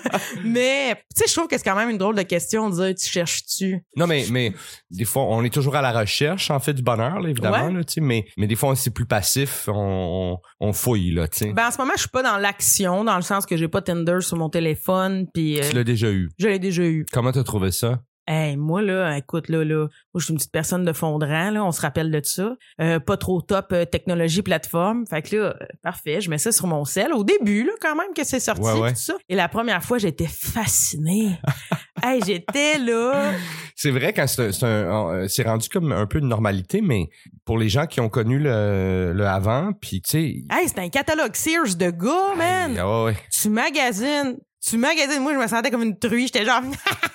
[0.44, 2.94] mais, tu sais, je trouve que c'est quand même une drôle de question de dire,
[2.94, 3.84] tu cherches-tu?
[3.96, 4.52] Non, mais, mais
[4.90, 7.84] des fois, on est toujours à la recherche, en fait, du bonheur, là, évidemment, là,
[7.84, 11.38] tu sais, mais, mais des fois, c'est plus passif, on, on, on fouille, là, tu
[11.38, 11.52] sais.
[11.52, 13.82] Ben, en ce moment, je suis pas dans l'action, dans le sens que j'ai pas
[13.82, 16.30] Tinder sur mon téléphone, puis euh, tu l'as déjà eu.
[16.38, 17.06] je l'ai déjà eu.
[17.12, 18.00] Comment t'as trouvé ça?
[18.33, 19.88] Hey, moi, là, écoute, là, là, moi,
[20.21, 22.55] je suis une petite personne de fondrant, là, on se rappelle de ça.
[22.81, 25.05] Euh, pas trop top euh, technologie plateforme.
[25.05, 27.12] Fait que là, euh, parfait, je mets ça sur mon sel.
[27.12, 28.93] Au début, là, quand même, que c'est sorti, Ouais, ouais.
[28.93, 29.14] tout ça.
[29.29, 31.40] Et la première fois, j'étais fascinée.
[32.05, 33.33] hey, j'étais là.
[33.75, 37.09] C'est vrai quand c'est rendu comme un peu une normalité, mais
[37.45, 40.57] pour les gens qui ont connu le, le avant, puis tu sais.
[40.57, 42.77] Hey, c'était un catalogue Sears de gars, man.
[42.79, 43.16] Ah ouais.
[43.33, 44.37] Tu magasines.
[44.64, 45.23] Tu magasines.
[45.23, 46.27] Moi, je me sentais comme une truie.
[46.27, 46.61] J'étais genre,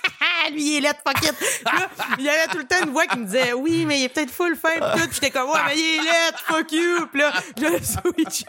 [0.52, 1.34] lui, il est laid, fuck it.
[1.66, 4.04] Là, il y avait tout le temps une voix qui me disait, oui, mais il
[4.06, 5.00] est peut-être full pis tout.
[5.00, 7.08] Puis j'étais comme, ouais, mais il est laid, fuck you.
[7.12, 8.46] Puis là, je le switchais.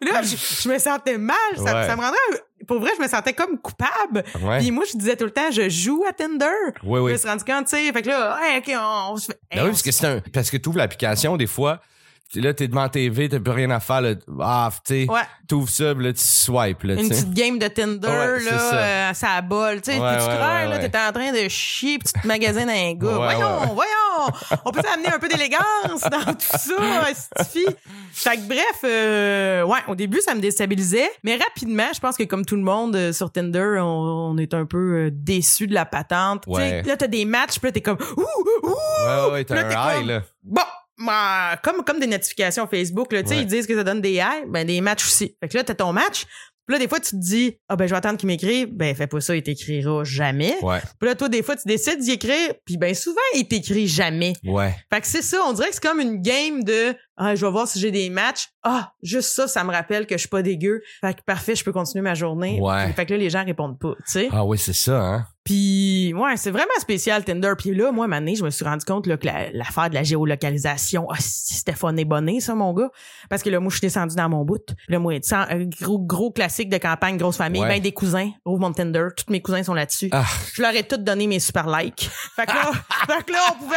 [0.00, 1.36] Puis là, je, je me sentais mal.
[1.56, 1.86] Ça, Ouais.
[1.86, 2.18] ça me rendrait,
[2.66, 4.24] pour vrai, je me sentais comme coupable.
[4.42, 4.58] Ouais.
[4.58, 6.46] Puis moi, je disais tout le temps, je joue à Tinder.
[6.82, 7.12] Ouais, Je ouais.
[7.12, 7.92] me suis rendu compte, tu sais.
[7.92, 9.40] Fait que là, hey, OK, on, se fait.
[9.50, 10.20] Ben hey, oui, parce que c'est un.
[10.32, 11.80] Parce que tu ouvres l'application, des fois,
[12.36, 14.14] là, t'es devant TV, t'as plus rien à faire, là.
[14.40, 15.10] Ah, tu sais.
[15.10, 15.20] Ouais.
[15.48, 18.58] T'ouvres ça, puis là, tu swipes, là, tu une petite game de Tinder, Ouais, là,
[18.58, 18.76] ça.
[18.76, 19.80] euh, ça bol.
[19.80, 22.92] Tu sais, Ouais, ouais, là, t'étais en train de chier pis tu te magasines un
[22.94, 23.08] gars.
[23.16, 24.60] Voyons, voyons!
[24.64, 27.04] On peut amener un peu d'élégance dans tout ça.
[28.12, 31.10] Fait que bref, euh, ouais, au début, ça me déstabilisait.
[31.24, 33.84] Mais rapidement, je pense que comme tout le monde euh, sur Tinder, on,
[34.34, 36.44] on est un peu euh, déçu de la patente.
[36.46, 36.82] Tu sais.
[36.82, 38.20] Là, t'as des matchs, puis là, t'es comme ouh,
[38.62, 38.68] ouh!
[38.68, 40.22] Ouais, ouais, t'as t'es un high, comme- là.
[40.42, 40.62] Bon,
[41.00, 43.40] bah, comme, comme des notifications Facebook, là, tu sais, Ouais.
[43.42, 45.36] ils disent que ça donne des highs, ben des matchs aussi.
[45.42, 46.24] Fait que là, t'as ton match.
[46.66, 48.68] Puis là, des fois, tu te dis, ah ben, je vais attendre qu'il m'écrive.
[48.70, 50.54] Ben, fais pas ça, il t'écrira jamais.
[50.62, 53.88] Ouais, Puis là, toi, des fois, tu décides d'y écrire, puis ben, souvent, il t'écrit
[53.88, 54.34] jamais.
[54.44, 54.72] ouais.
[54.92, 57.50] Fait que c'est ça, on dirait que c'est comme une game de, ah, je vais
[57.50, 58.50] voir si j'ai des matchs.
[58.62, 60.80] Ah, juste ça, ça me rappelle que je suis pas dégueu.
[61.00, 62.60] Fait que parfait, je peux continuer ma journée.
[62.60, 62.92] Ouais.
[62.92, 64.28] Fait que là, les gens répondent pas, tu sais.
[64.30, 65.26] Ah oui, c'est ça, hein.
[65.50, 67.54] Puis ouais, c'est vraiment spécial Tinder.
[67.58, 70.04] Puis là, moi, année, je me suis rendu compte là, que la- l'affaire de la
[70.04, 72.88] géolocalisation, ah, c'était fun et bonné, ça, mon gars.
[73.28, 74.62] Parce que là, moi, je suis descendu dans mon bout.
[74.86, 77.66] Là, moi, un gros, gros classique de campagne, grosse famille, Ouais.
[77.68, 78.30] ben des cousins.
[78.46, 80.08] Ouvre mon Tinder, tous mes cousins sont là-dessus.
[80.12, 82.08] Ah, Je leur ai tous donné mes super likes.
[82.36, 82.70] Fait que là,
[83.08, 83.76] fait que là, on pouvait,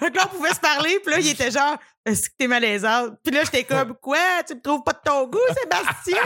[0.00, 0.96] fait que là, on pouvait se parler.
[1.04, 3.14] Puis là, il était genre, est-ce que t'es malaisante?
[3.24, 4.18] Puis là, j'étais comme, quoi?
[4.46, 6.22] Tu me trouves pas de ton goût, Sébastien?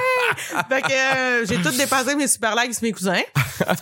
[0.69, 3.23] fait que euh, j'ai tout dépassé mes super likes sur mes cousins.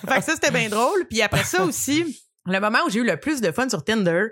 [0.09, 1.07] Fait que ça, c'était bien drôle.
[1.09, 4.27] Puis après ça aussi, le moment où j'ai eu le plus de fun sur Tinder,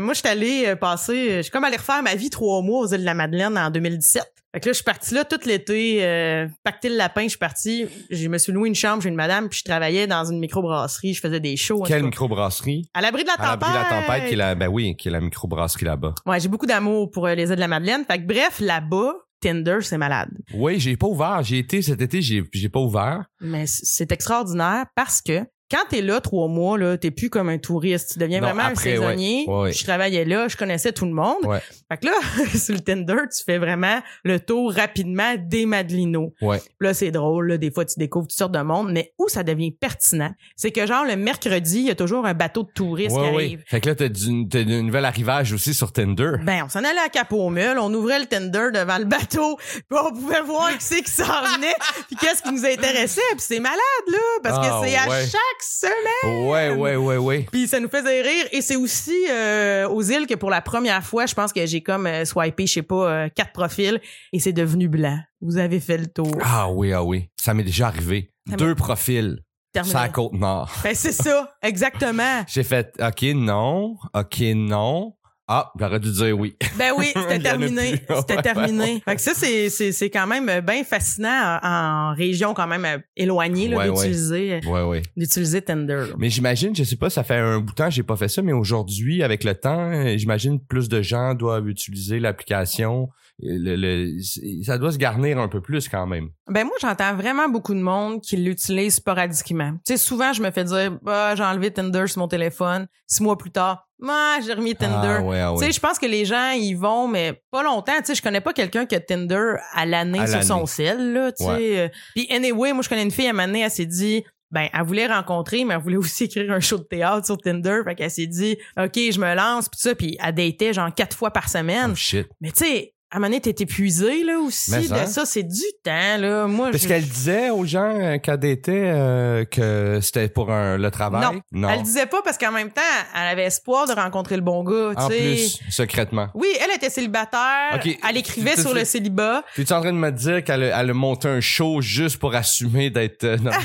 [0.00, 2.80] moi, je suis allée euh, passer, je suis comme allée refaire ma vie trois mois
[2.80, 4.22] aux îles de la Madeleine en 2017.
[4.52, 6.48] Fait que là, je suis partie là tout l'été, euh,
[6.82, 7.86] le lapin, je suis partie.
[8.10, 11.14] Je me suis loué une chambre, j'ai une madame, puis je travaillais dans une microbrasserie,
[11.14, 11.82] je faisais des shows.
[11.84, 12.84] quelle microbrasserie?
[12.92, 13.60] À l'abri de la À tempête.
[13.60, 16.14] l'abri de la tempête, qui est la, ben oui, qui est la microbrasserie là-bas.
[16.26, 18.04] Ouais, j'ai beaucoup d'amour pour euh, les îles de la Madeleine.
[18.04, 20.30] Fait que bref, là-bas, Tinder, c'est malade.
[20.52, 21.42] Oui, j'ai pas ouvert.
[21.44, 23.24] J'ai été cet été, j'ai, j'ai pas ouvert.
[23.40, 27.58] Mais c'est extraordinaire parce que quand t'es là trois mois, là, t'es plus comme un
[27.58, 28.12] touriste.
[28.14, 29.44] Tu deviens Non, vraiment après, un saisonnier.
[29.48, 29.72] ouais.
[29.72, 31.44] Je travaillais là, je connaissais tout le monde.
[31.44, 31.60] Ouais.
[31.90, 32.12] Fait que là,
[32.58, 36.32] sur le Tinder, tu fais vraiment le tour rapidement des Madelinos.
[36.80, 37.48] Là, c'est drôle.
[37.48, 38.92] Là, des fois, tu découvres toutes sortes de monde.
[38.92, 42.34] Mais où ça devient pertinent, c'est que genre le mercredi, il y a toujours un
[42.34, 43.62] bateau de touristes qui arrive.
[43.66, 46.32] Fait que là, t'as du, t'as du nouvel arrivage aussi sur Tinder.
[46.42, 50.10] Ben, on s'en allait à Cap-au-Mul, on ouvrait le Tinder devant le bateau, puis on
[50.12, 51.74] pouvait voir qui c'est qui s'en venait,
[52.08, 53.76] puis qu'est-ce qui nous intéressait, puis c'est malade
[54.08, 55.24] là, parce Ah, que c'est à ouais.
[55.60, 55.92] Chaque
[56.22, 56.48] semaine.
[56.48, 57.46] Ouais, ouais, ouais, ouais.
[57.50, 61.04] Puis ça nous faisait rire et c'est aussi euh, aux îles que pour la première
[61.04, 64.00] fois, je pense que j'ai comme euh, swipé, je sais pas, euh, quatre profils
[64.32, 65.18] et c'est devenu blanc.
[65.40, 66.32] Vous avez fait le tour.
[66.42, 67.28] Ah oui, ah oui.
[67.40, 68.32] Ça m'est déjà arrivé.
[68.48, 69.38] Ça Deux profils.
[69.72, 69.92] Terminé.
[69.92, 70.72] Ça à Côte-Nord.
[70.82, 72.44] Ben, c'est ça, exactement.
[72.48, 73.96] J'ai fait OK, non.
[74.14, 75.14] OK, non.
[75.52, 76.56] Ah, j'aurais dû dire oui.
[76.78, 77.94] Ben oui, c'était terminé.
[78.20, 79.02] C'était terminé.
[79.04, 81.66] Fait que ça, c'est, c'est, c'est quand même bien fascinant en,
[82.10, 83.94] en région quand même euh, éloignée là, Ouais, ouais.
[83.96, 85.02] d'utiliser, Ouais, ouais.
[85.16, 86.04] d'utiliser Tinder.
[86.18, 88.28] Mais j'imagine, je sais pas, ça fait un bout de temps que j'ai pas fait
[88.28, 93.08] ça, mais aujourd'hui, avec le temps, euh, j'imagine plus de gens doivent utiliser l'application.
[93.42, 96.28] Le, le- ça doit se garnir un peu plus quand même.
[96.48, 99.72] Ben moi, j'entends vraiment beaucoup de monde qui l'utilise sporadiquement.
[99.86, 102.86] Tu sais, souvent, je me fais dire, bah, j'ai enlevé Tinder sur mon téléphone.
[103.06, 105.16] Six mois plus tard, ah, j'ai remis Tinder.
[105.18, 105.66] Ah ouais, ah Tu ouais.
[105.66, 107.92] sais, je pense que les gens y vont, mais pas longtemps.
[107.98, 111.32] Tu sais, je connais pas quelqu'un qui a Tinder à l'année sur son cell, là,
[111.32, 111.50] tu sais.
[111.50, 111.78] Ouais.
[111.78, 114.24] Euh, Puis anyway, moi, je connais une fille, à un moment donné, elle s'est dit,
[114.50, 117.80] ben, elle voulait rencontrer, mais elle voulait aussi écrire un show de théâtre sur Tinder.
[117.84, 119.94] Fait qu'elle s'est dit, OK, je me lance, puis ça.
[119.94, 121.90] Puis elle datait genre quatre fois par semaine.
[121.92, 122.26] Oh shit.
[122.40, 124.70] Mais tu sais, à un moment donné, t'es épuisé, là, aussi.
[124.70, 125.06] Mais hein.
[125.06, 126.46] ça, c'est du temps, là.
[126.46, 130.76] Moi, Parce je- qu'elle disait aux gens euh, qu'elle était euh, que c'était pour un,
[130.78, 131.40] le travail.
[131.50, 131.68] Non.
[131.70, 132.80] Elle le disait pas parce qu'en même temps,
[133.16, 135.20] elle avait espoir de rencontrer le bon gars, En tu sais.
[135.22, 136.28] plus, secrètement.
[136.34, 137.72] Oui, elle était célibataire.
[137.74, 137.98] Ok.
[138.08, 139.42] Elle écrivait sur le célibat.
[139.56, 142.18] Tu es en train de me dire qu'elle a, elle a monté un show juste
[142.18, 143.24] pour assumer d'être...
[143.24, 143.50] euh, non.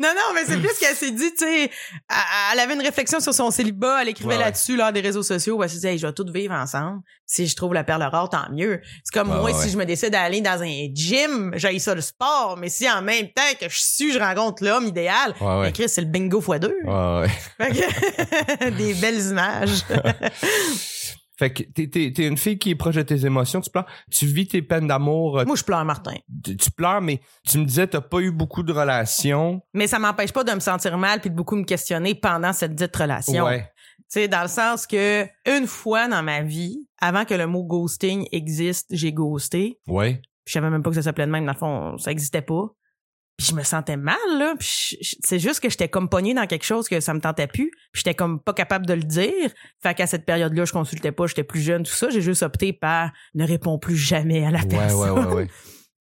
[0.00, 2.16] Non, non, mais c'est plus qu'elle s'est dit, tu sais, elle,
[2.52, 4.44] elle avait une réflexion sur son célibat, elle écrivait Ouais, ouais.
[4.44, 5.62] là-dessus lors des réseaux sociaux.
[5.62, 8.28] Elle s'est dit, hey, je vais tout vivre ensemble si je trouve la perle l'aurore,
[8.30, 8.80] tant mieux.
[9.04, 9.68] C'est comme Ouais, moi, ouais, si ouais.
[9.70, 13.26] je me décide d'aller dans un gym, j'ai ça le sport, mais si en même
[13.28, 16.76] temps que je suis, je rencontre l'homme idéal, ben Chris, c'est le bingo x deux.
[16.84, 17.28] Ouais, ouais.
[17.58, 19.82] Fait que- des belles images.
[21.36, 23.86] Fait que t'es, t'es, t'es une fille qui est proche de tes émotions, tu pleures.
[24.08, 26.14] Tu vis tes peines d'amour, euh, moi, je pleure, Martin.
[26.44, 29.60] tu, tu pleures, mais tu me disais t'as pas eu beaucoup de relations.
[29.72, 32.76] Mais ça m'empêche pas de me sentir mal puis de beaucoup me questionner pendant cette
[32.76, 33.46] dite relation.
[33.46, 33.68] Ouais.
[33.98, 37.62] Tu sais, dans le sens que une fois dans ma vie, avant que le mot
[37.64, 39.78] ghosting existe, j'ai ghosté.
[39.86, 40.14] Ouais.
[40.44, 41.44] Puis je savais même pas que ça s'appelait de même.
[41.46, 42.66] Dans le fond, ça existait pas.
[43.36, 44.54] Puis je me sentais mal, là.
[44.58, 47.70] Puis c'est juste que j'étais comme pognée dans quelque chose que ça me tentait plus.
[47.92, 49.50] Puis j'étais comme pas capable de le dire.
[49.82, 52.10] Fait qu'à cette période-là, je consultais pas, j'étais plus jeune, tout ça.
[52.10, 55.18] J'ai juste opté par ne réponds plus jamais à la Ouais, personne.
[55.18, 55.48] ouais, ouais, ouais.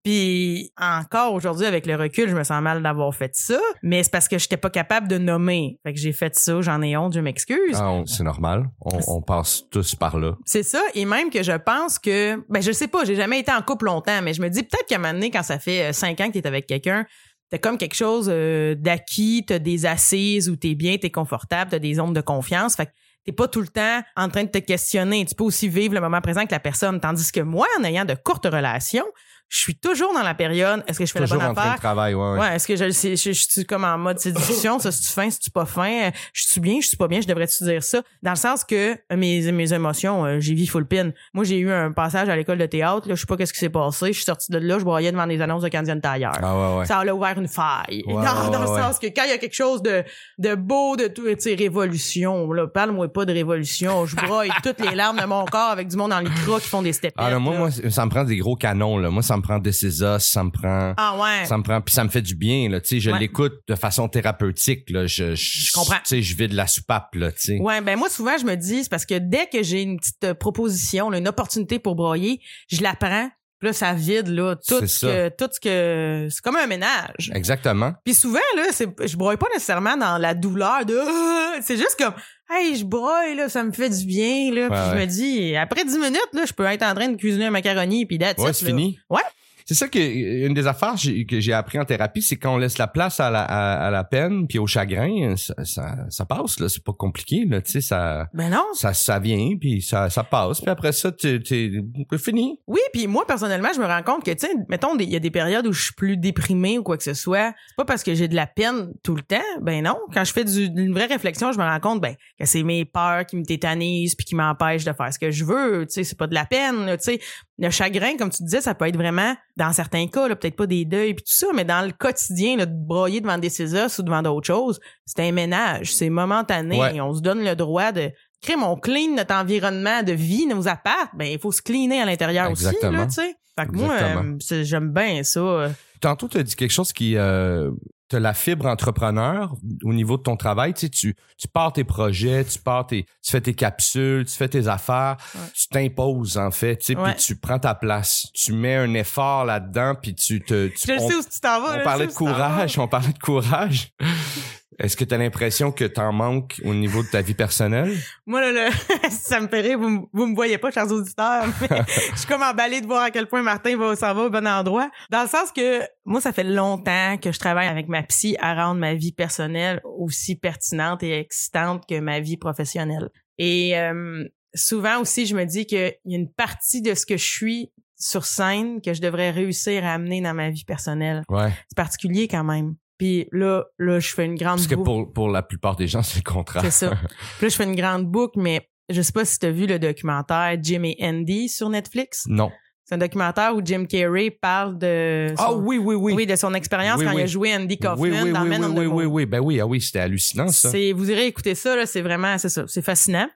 [0.04, 3.60] Puis encore aujourd'hui, avec le recul, je me sens mal d'avoir fait ça.
[3.82, 5.80] Mais c'est parce que j'étais pas capable de nommer.
[5.84, 7.76] Fait que j'ai fait ça, j'en ai honte, je m'excuse.
[7.76, 8.66] Ah, c'est normal.
[8.82, 10.34] On, on passe tous par là.
[10.46, 13.52] C'est ça, et même que je pense que, ben je sais pas, j'ai jamais été
[13.52, 15.90] en couple longtemps, mais je me dis peut-être qu'à un moment donné, quand ça fait
[15.90, 17.06] euh, cinq ans que t'es avec quelqu'un,
[17.50, 21.80] t'as comme quelque chose euh, d'acquis, t'as des assises où t'es bien, t'es confortable, t'as
[21.80, 22.92] des zones de confiance, fait que
[23.26, 25.24] t'es pas tout le temps en train de te questionner.
[25.26, 28.06] Tu peux aussi vivre le moment présent avec la personne, tandis que moi, en ayant
[28.06, 29.06] de courtes relations,
[29.50, 31.74] je suis toujours dans la période, est-ce que je fais Toujours la bonne en train
[31.76, 32.40] de travail, ouais, ouais.
[32.40, 35.52] Ouais, est-ce que je je, je suis comme en mode séduction, ça, c'est-tu fin, c'est-tu
[35.52, 38.02] pas fin, euh, je suis bien, je suis pas bien, je devrais-tu dire ça?
[38.22, 41.12] Dans le sens que euh, mes, mes émotions, euh, j'ai vu full pin.
[41.34, 43.60] Moi, j'ai eu un passage à l'école de théâtre, là, je sais pas qu'est-ce qui
[43.60, 46.34] s'est passé, je suis sortie de là, je broyais devant des annonces de Canadienne Tailleur.
[46.42, 46.86] Ah, ouais, ouais.
[46.86, 48.04] Ça a ouvert une faille.
[48.08, 50.04] Dans dans le sens que quand il y a quelque chose de,
[50.40, 54.06] de beau, de tout, tu sais, révolution, là, parle-moi pas de révolution.
[54.06, 56.68] Je broye toutes les larmes de mon corps avec du monde dans le micro qui
[56.68, 57.14] font des steps.
[57.18, 59.10] Ah, là, moi, moi, ça me prend des gros canons, là.
[59.10, 60.94] Moi, ça me prend des César, ça me prend.
[60.98, 61.46] Ah ouais.
[61.46, 62.80] Ça me prend, puis ça me fait du bien, là.
[62.82, 63.20] Tu sais, je Ouais.
[63.20, 65.06] l'écoute de façon thérapeutique, là.
[65.08, 65.96] Je, je, Je comprends.
[65.98, 67.60] Tu sais, je vide la soupape, là, tu sais.
[67.60, 70.24] Ouais, ben moi souvent je me dis c'est parce que dès que j'ai une petite
[70.24, 72.42] euh, proposition, là, une opportunité pour broyer,
[72.72, 73.30] je la prends.
[73.60, 75.08] Puis là ça vide là tout ce ça.
[75.08, 77.32] que tout ce que c'est comme un ménage.
[77.34, 77.94] Exactement.
[78.04, 81.00] Puis souvent là, c'est je broye pas nécessairement dans la douleur de
[81.62, 82.14] c'est juste comme
[82.50, 85.02] hey, je broye là, ça me fait du bien là, puis Ouais, je ouais.
[85.02, 88.06] me dis après 10 minutes là, je peux être en train de cuisiner un macaroni
[88.06, 88.72] puis that's Ouais, c'est là.
[88.72, 89.00] fini.
[89.10, 89.22] Ouais.
[89.66, 90.96] C'est ça que une des affaires
[91.30, 93.92] que j'ai appris en thérapie, c'est quand on laisse la place à la, à, à
[93.92, 97.72] la peine puis au chagrin, ça, ça, ça passe là, c'est pas compliqué là, tu
[97.72, 98.64] sais ça Ben non.
[98.74, 101.72] ça ça vient puis ça ça passe puis après ça tu t'es
[102.18, 102.60] fini.
[102.68, 105.20] Oui, puis moi personnellement, je me rends compte que tu sais, mettons il y a
[105.20, 108.04] des périodes où je suis plus déprimée ou quoi que ce soit, c'est pas parce
[108.04, 110.94] que j'ai de la peine tout le temps, ben non, quand je fais du- d'une
[110.94, 114.26] vraie réflexion, je me rends compte ben que c'est mes peurs qui me tétanisent puis
[114.26, 116.86] qui m'empêchent de faire ce que je veux, tu sais, c'est pas de la peine,
[116.98, 117.20] tu sais.
[117.60, 120.66] Le chagrin comme tu disais, ça peut être vraiment dans certains cas là, peut-être pas
[120.68, 123.90] des deuils puis tout ça, mais dans le quotidien là, de broyer devant des Césars
[124.00, 126.96] ou devant d'autres choses, c'est un ménage, c'est momentané, Ouais.
[126.96, 128.12] et on se donne le droit de
[128.42, 132.06] crime, on clean notre environnement de vie, nos apparts, ben il faut se cleaner à
[132.06, 133.36] l'intérieur aussi, là, tu sais.
[133.58, 135.40] Fait que moi, euh, j'aime bien ça.
[135.40, 135.70] euh.
[136.02, 137.70] Tantôt tu as dit quelque chose qui euh,
[138.18, 142.44] la fibre entrepreneur au niveau de ton travail, tu sais tu tu pars tes projets,
[142.46, 145.42] tu pars tes tu fais tes capsules, tu fais tes affaires, Ouais.
[145.54, 147.14] tu t'imposes en fait, tu sais Ouais.
[147.14, 150.94] puis tu prends ta place, tu mets un effort là-dedans puis tu te tu Je
[150.94, 151.80] on- sais où tu t'en vas.
[151.80, 153.92] On parlait de courage, on parlait de courage.
[154.80, 157.96] Est-ce que tu as l'impression que t'en manques au niveau de ta vie personnelle?
[158.26, 158.70] Moi, là, là,
[159.10, 159.80] ça me fait rire.
[159.80, 161.68] Vous, vous me voyez pas, chers auditeurs, mais
[162.14, 164.48] je suis comme emballée de voir à quel point Martin va, s'en va au bon
[164.48, 164.90] endroit.
[165.10, 168.54] Dans le sens que moi, ça fait longtemps que je travaille avec ma psy à
[168.54, 173.10] rendre ma vie personnelle aussi pertinente et excitante que ma vie professionnelle.
[173.38, 177.18] Et euh, souvent aussi, je me dis qu'il y a une partie de ce que
[177.18, 181.24] je suis sur scène que je devrais réussir à amener dans ma vie personnelle.
[181.30, 181.52] Ouais.
[181.70, 182.76] C'est particulier quand même.
[183.04, 184.86] Puis là, là, je fais une grande Parce que boucle.
[184.86, 186.64] pour, pour la plupart des gens, c'est le contraire.
[186.64, 186.92] C'est ça.
[187.38, 189.66] Puis là, je fais une grande boucle, mais je sais pas si tu as vu
[189.68, 192.24] le documentaire Jim et Andy sur Netflix.
[192.28, 192.50] Non.
[192.86, 196.14] C'est un documentaire où Jim Carrey parle de son, Ah oui, oui, oui.
[196.14, 197.22] oui, de son expérience Oui, quand oui.
[197.22, 199.06] il a joué Andy Kaufman oui, oui, dans oui, Men oui, on the oui, oui,
[199.06, 199.26] oui.
[199.26, 200.70] Ben oui, ah oui, c'était hallucinant, ça.
[200.70, 203.28] C'est, vous irez écouter ça, là, c'est vraiment, c'est ça, c'est fascinant.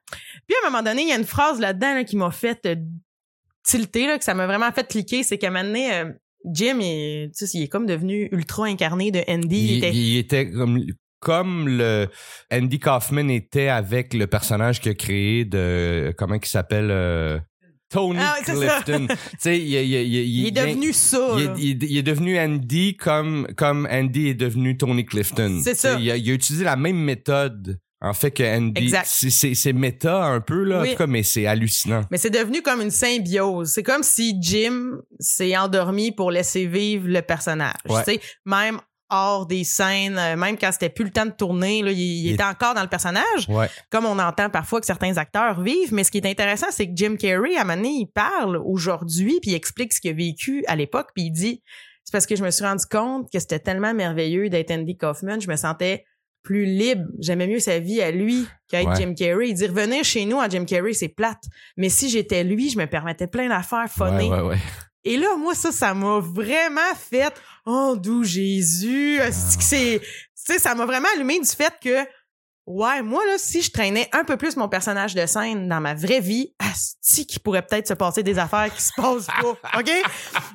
[0.47, 2.65] Puis à un moment donné, il y a une phrase là-dedans là, qui m'a fait
[2.65, 2.75] euh,
[3.63, 6.12] tilter, là, que ça m'a vraiment fait cliquer, c'est qu'à un moment donné, euh,
[6.53, 9.57] Jim, il, tu sais, il est comme devenu ultra incarné de Andy.
[9.57, 10.83] Il, Il était- il était comme,
[11.19, 12.07] comme le
[12.51, 17.39] Andy Kaufman était avec le personnage qu'il a créé de, comment il s'appelle, euh,
[17.89, 18.36] Tony Ah.
[18.43, 19.07] Clifton.
[19.10, 21.38] tu sais, il, il, il, il est devenu ça.
[21.57, 25.62] Il est, devenu Andy comme comme Andy est devenu Tony Clifton.
[25.63, 25.95] C'est ça.
[25.95, 28.93] A, il a utilisé la même méthode en fait que Andy.
[29.05, 30.89] C'est c'est c'est méta un peu là, Oui.
[30.89, 32.01] en tout cas, mais c'est hallucinant.
[32.12, 33.69] Mais c'est devenu comme une symbiose.
[33.71, 37.73] C'est comme si Jim s'est endormi pour laisser vivre le personnage.
[37.89, 38.03] Ouais.
[38.05, 38.79] Tu sais, même
[39.10, 42.25] hors des scènes, euh, même quand c'était plus le temps de tourner, là, il, il
[42.25, 43.69] Il était encore dans le personnage, Ouais.
[43.89, 45.93] comme on entend parfois que certains acteurs vivent.
[45.93, 48.57] Mais ce qui est intéressant, c'est que Jim Carrey, à un moment donné, il parle
[48.57, 51.63] aujourd'hui, puis il explique ce qu'il a vécu à l'époque, puis il dit,
[52.03, 55.39] c'est parce que je me suis rendu compte que c'était tellement merveilleux d'être Andy Kaufman,
[55.39, 56.03] je me sentais
[56.43, 57.06] plus libre.
[57.19, 58.95] J'aimais mieux sa vie à lui qu'à Ouais.
[58.95, 59.50] Jim Carrey.
[59.50, 61.43] Il dit revenir chez nous à Jim Carrey, c'est plate.
[61.76, 64.30] Mais si j'étais lui, je me permettais plein d'affaires funny.
[64.30, 64.58] Ouais, ouais, ouais.
[65.04, 67.34] Et là, moi, ça, ça m'a vraiment fait
[67.65, 69.19] Oh, d'où Jésus!
[69.21, 69.32] Ah.
[69.32, 70.02] C'est.
[70.02, 72.06] Tu sais, ça m'a vraiment allumé du fait que
[72.67, 75.93] Ouais, moi, là, si je traînais un peu plus mon personnage de scène dans ma
[75.93, 79.51] vraie vie, asti qu'il pourrait peut-être se passer des affaires qui se passent pas.
[79.80, 79.89] OK?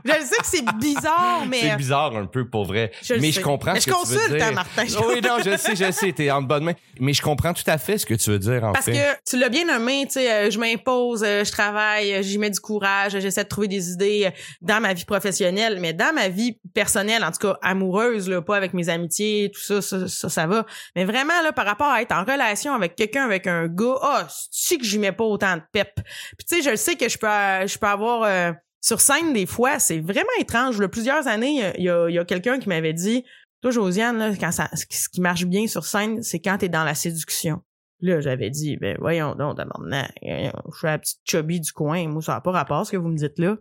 [0.05, 1.61] Je sais que c'est bizarre, mais.
[1.61, 2.93] C'est bizarre un peu pour vrai.
[3.03, 3.41] Je mais sais.
[3.41, 4.47] je comprends Mais ce je que tu veux consulte, dire.
[4.47, 4.85] hein, Martin.
[4.87, 6.75] Je- Oh oui, non, je sais, je sais, t'es en bonne main.
[7.01, 8.93] Mais je comprends tout à fait ce que tu veux dire, en Parce fait.
[8.93, 12.37] que tu l'as bien nommé, tu sais, euh, je m'impose, euh, je travaille, euh, j'y
[12.37, 15.95] mets du courage, euh, j'essaie de trouver des idées euh, dans ma vie professionnelle, mais
[15.95, 19.81] dans ma vie personnelle, en tout cas amoureuse, là, pas avec mes amitiés, tout ça,
[19.81, 20.67] ça, ça, ça va.
[20.95, 24.79] Mais vraiment, là, par rapport à en relation avec quelqu'un, avec un gars, ah, c'est
[24.79, 25.95] que j'y mets pas autant de pep.
[25.95, 29.33] Puis tu sais, je sais que je peux, euh, je peux avoir euh, sur scène
[29.33, 30.81] des fois, c'est vraiment étrange.
[30.81, 33.25] Là, plusieurs années, il y a, y a quelqu'un qui m'avait dit,
[33.61, 36.85] toi, Josiane, là, quand ça, ce qui marche bien sur scène, c'est quand t'es dans
[36.85, 37.63] la séduction.
[38.01, 42.33] Là, j'avais dit, ben voyons donc, je suis la petite chubby du coin, moi, ça
[42.33, 43.57] n'a pas rapport ce que vous me dites là.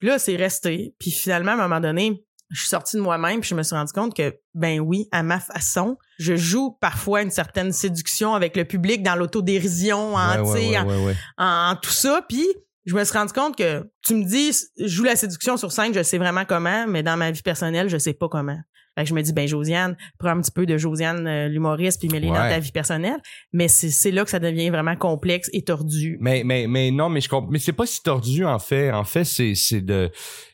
[0.00, 0.94] Puis là, c'est resté.
[0.98, 3.76] Puis finalement, à un moment donné, je suis sortie de moi-même, puis je me suis
[3.76, 8.56] rendu compte que, ben oui, à ma façon, je joue parfois une certaine séduction avec
[8.56, 11.76] le public dans l'autodérision, en, ouais, ouais, ouais.
[11.82, 12.22] tout ça.
[12.28, 12.46] Puis
[12.86, 15.92] je me suis rendu compte que tu me dis, je joue la séduction sur scène,
[15.92, 18.58] je sais vraiment comment, mais dans ma vie personnelle, je sais pas comment.
[18.96, 22.00] Fait que je me dis, ben Josiane, prends un petit peu de Josiane euh, l'humoriste,
[22.00, 22.48] puis mets-les dans Ouais.
[22.50, 23.20] ta vie personnelle.
[23.52, 26.16] Mais c'est là que ça devient vraiment complexe et tordu.
[26.20, 27.50] Mais, mais, mais non, mais je comprends.
[27.50, 28.90] Mais c'est pas si tordu, en fait.
[28.92, 30.10] En fait, c'est, c'est de,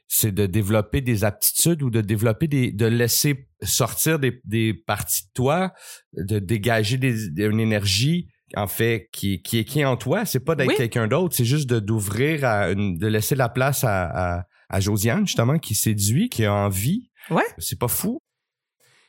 [0.09, 5.23] c'est de développer des aptitudes ou de développer des, de laisser sortir des, des parties
[5.27, 5.73] de toi,
[6.17, 10.25] de dégager des, une énergie, en fait, qui, qui est qui est en toi.
[10.25, 10.75] C'est pas d'être Oui.
[10.77, 11.35] quelqu'un d'autre.
[11.37, 15.59] C'est juste de, d'ouvrir à une, de laisser la place à, à, à Josiane, justement,
[15.59, 17.09] qui séduit, qui a envie.
[17.31, 17.45] Ouais.
[17.59, 18.19] C'est pas fou.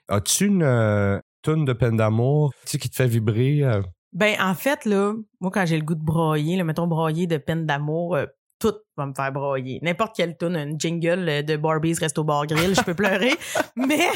[0.09, 3.63] As-tu une, euh, toune de peine d'amour, tu sais, qui te fait vibrer?
[3.63, 3.81] euh?
[4.13, 7.37] Ben, en fait, là, moi, quand j'ai le goût de broyer, là, mettons broyer de
[7.37, 8.25] peine d'amour, euh,
[8.59, 9.79] tout va me faire broyer.
[9.81, 13.33] N'importe quelle tune, une jingle euh, de Barbie's Resto Bar Grill, je peux pleurer.
[13.75, 14.07] Mais,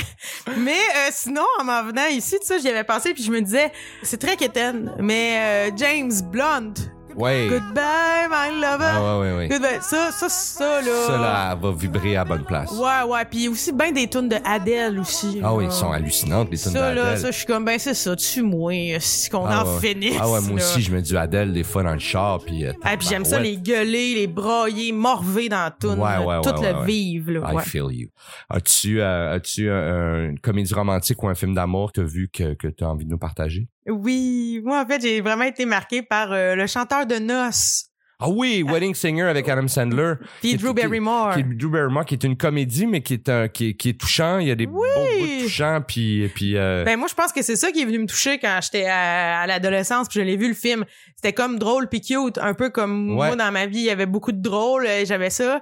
[0.57, 3.41] mais euh, sinon, en m'en venant ici, tu sais, j'y avais pensé, puis je me
[3.41, 3.71] disais,
[4.03, 6.73] c'est très quétaine, mais euh, James Blunt,
[7.17, 7.47] Ouais.
[7.49, 8.85] Goodbye, my lover.
[8.93, 9.47] Ah, ouais, ouais, ouais.
[9.49, 9.79] Goodbye.
[9.81, 11.07] Ça, ça, ça, là.
[11.07, 12.71] Ça, là, va vibrer à la bonne place.
[12.71, 13.25] Ouais, ouais.
[13.25, 15.39] Puis aussi, ben des tunes de Adele aussi.
[15.43, 17.19] Ah oui, ils sont hallucinantes, les tunes Ça, là, d'Adèle.
[17.19, 19.79] ça, je suis comme, ben c'est ça, tu moi, si qu'on Ah en ouais.
[19.81, 20.17] finisse.
[20.19, 20.65] Ah ouais, moi là.
[20.65, 22.65] aussi, je mets du Adèle des fois dans le char, puis...
[22.65, 26.41] euh, Ah, puis j'aime ça, les gueuler, les brailler, morver dans la toune, Ouais, ouais,
[26.43, 27.31] tout le vivre.
[27.31, 28.09] Là, I feel you.
[28.49, 32.29] As-tu euh, as-tu un- une comédie romantique ou un film d'amour que tu as vu
[32.31, 33.67] que, que tu as envie de nous partager?
[33.87, 37.85] Oui, moi, en fait, j'ai vraiment été marquée par euh, le chanteur de noces,
[38.19, 40.13] Ah oui, Wedding Singer avec Adam Sandler.
[40.41, 41.33] puis Qui- Drew qui- Barrymore.
[41.35, 43.89] Qui est Drew Barrymore, qui est une comédie, mais qui est, un, qui est, qui
[43.89, 44.39] est touchant.
[44.39, 46.27] Il y a des beaux bouts touchants, puis...
[46.33, 48.59] puis euh, Ben moi je pense que c'est ça qui est venu me toucher quand
[48.63, 50.83] j'étais à, à l'adolescence puis je l'ai vu le film.
[51.15, 53.27] C'était comme drôle puis cute, un peu comme Ouais.
[53.27, 55.61] moi dans ma vie, il y avait beaucoup de drôle, euh, j'avais ça.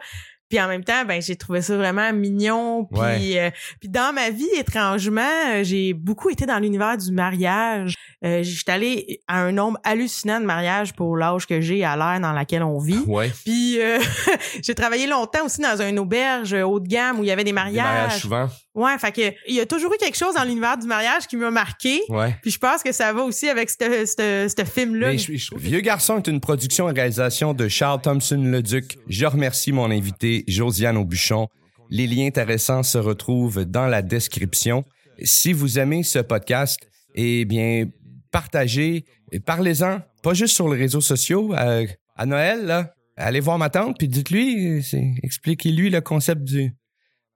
[0.50, 2.86] Puis en même temps, ben j'ai trouvé ça vraiment mignon.
[2.86, 3.40] Puis Ouais.
[3.40, 5.22] euh, puis dans ma vie, étrangement,
[5.54, 7.96] euh, j'ai beaucoup été dans l'univers du mariage.
[8.24, 12.20] Euh, J'étais allée à un nombre hallucinant de mariages pour l'âge que j'ai à l'ère
[12.20, 13.04] dans laquelle on vit.
[13.08, 14.00] ouais, Puis euh,
[14.64, 17.54] j'ai travaillé longtemps aussi dans une auberge haut de gamme où il y avait des
[17.54, 18.48] mariages souvent.
[18.76, 21.38] Ouais, fait que il y a toujours eu quelque chose dans l'univers du mariage qui
[21.38, 22.02] m'a marqué.
[22.10, 22.36] Ouais.
[22.42, 25.14] Puis je pense que ça va aussi avec ce film-là.
[25.56, 28.98] Vieux garçon est une production et réalisation de Charles Thompson Leduc.
[29.08, 31.48] Je remercie mon invité Josiane Aubuchon.
[31.90, 34.84] Les liens intéressants se retrouvent dans la description.
[35.24, 36.80] Si vous aimez ce podcast,
[37.14, 37.86] eh bien,
[38.32, 41.56] partagez et parlez-en, pas juste sur les réseaux sociaux.
[41.56, 41.86] euh,
[42.18, 44.84] à Noël, là, allez voir ma tante, puis dites-lui,
[45.24, 46.74] expliquez-lui le concept du,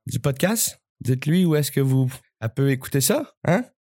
[0.08, 0.80] du podcast.
[1.02, 3.64] Dites-lui où est-ce que vous, elle peut écouter ça, hein?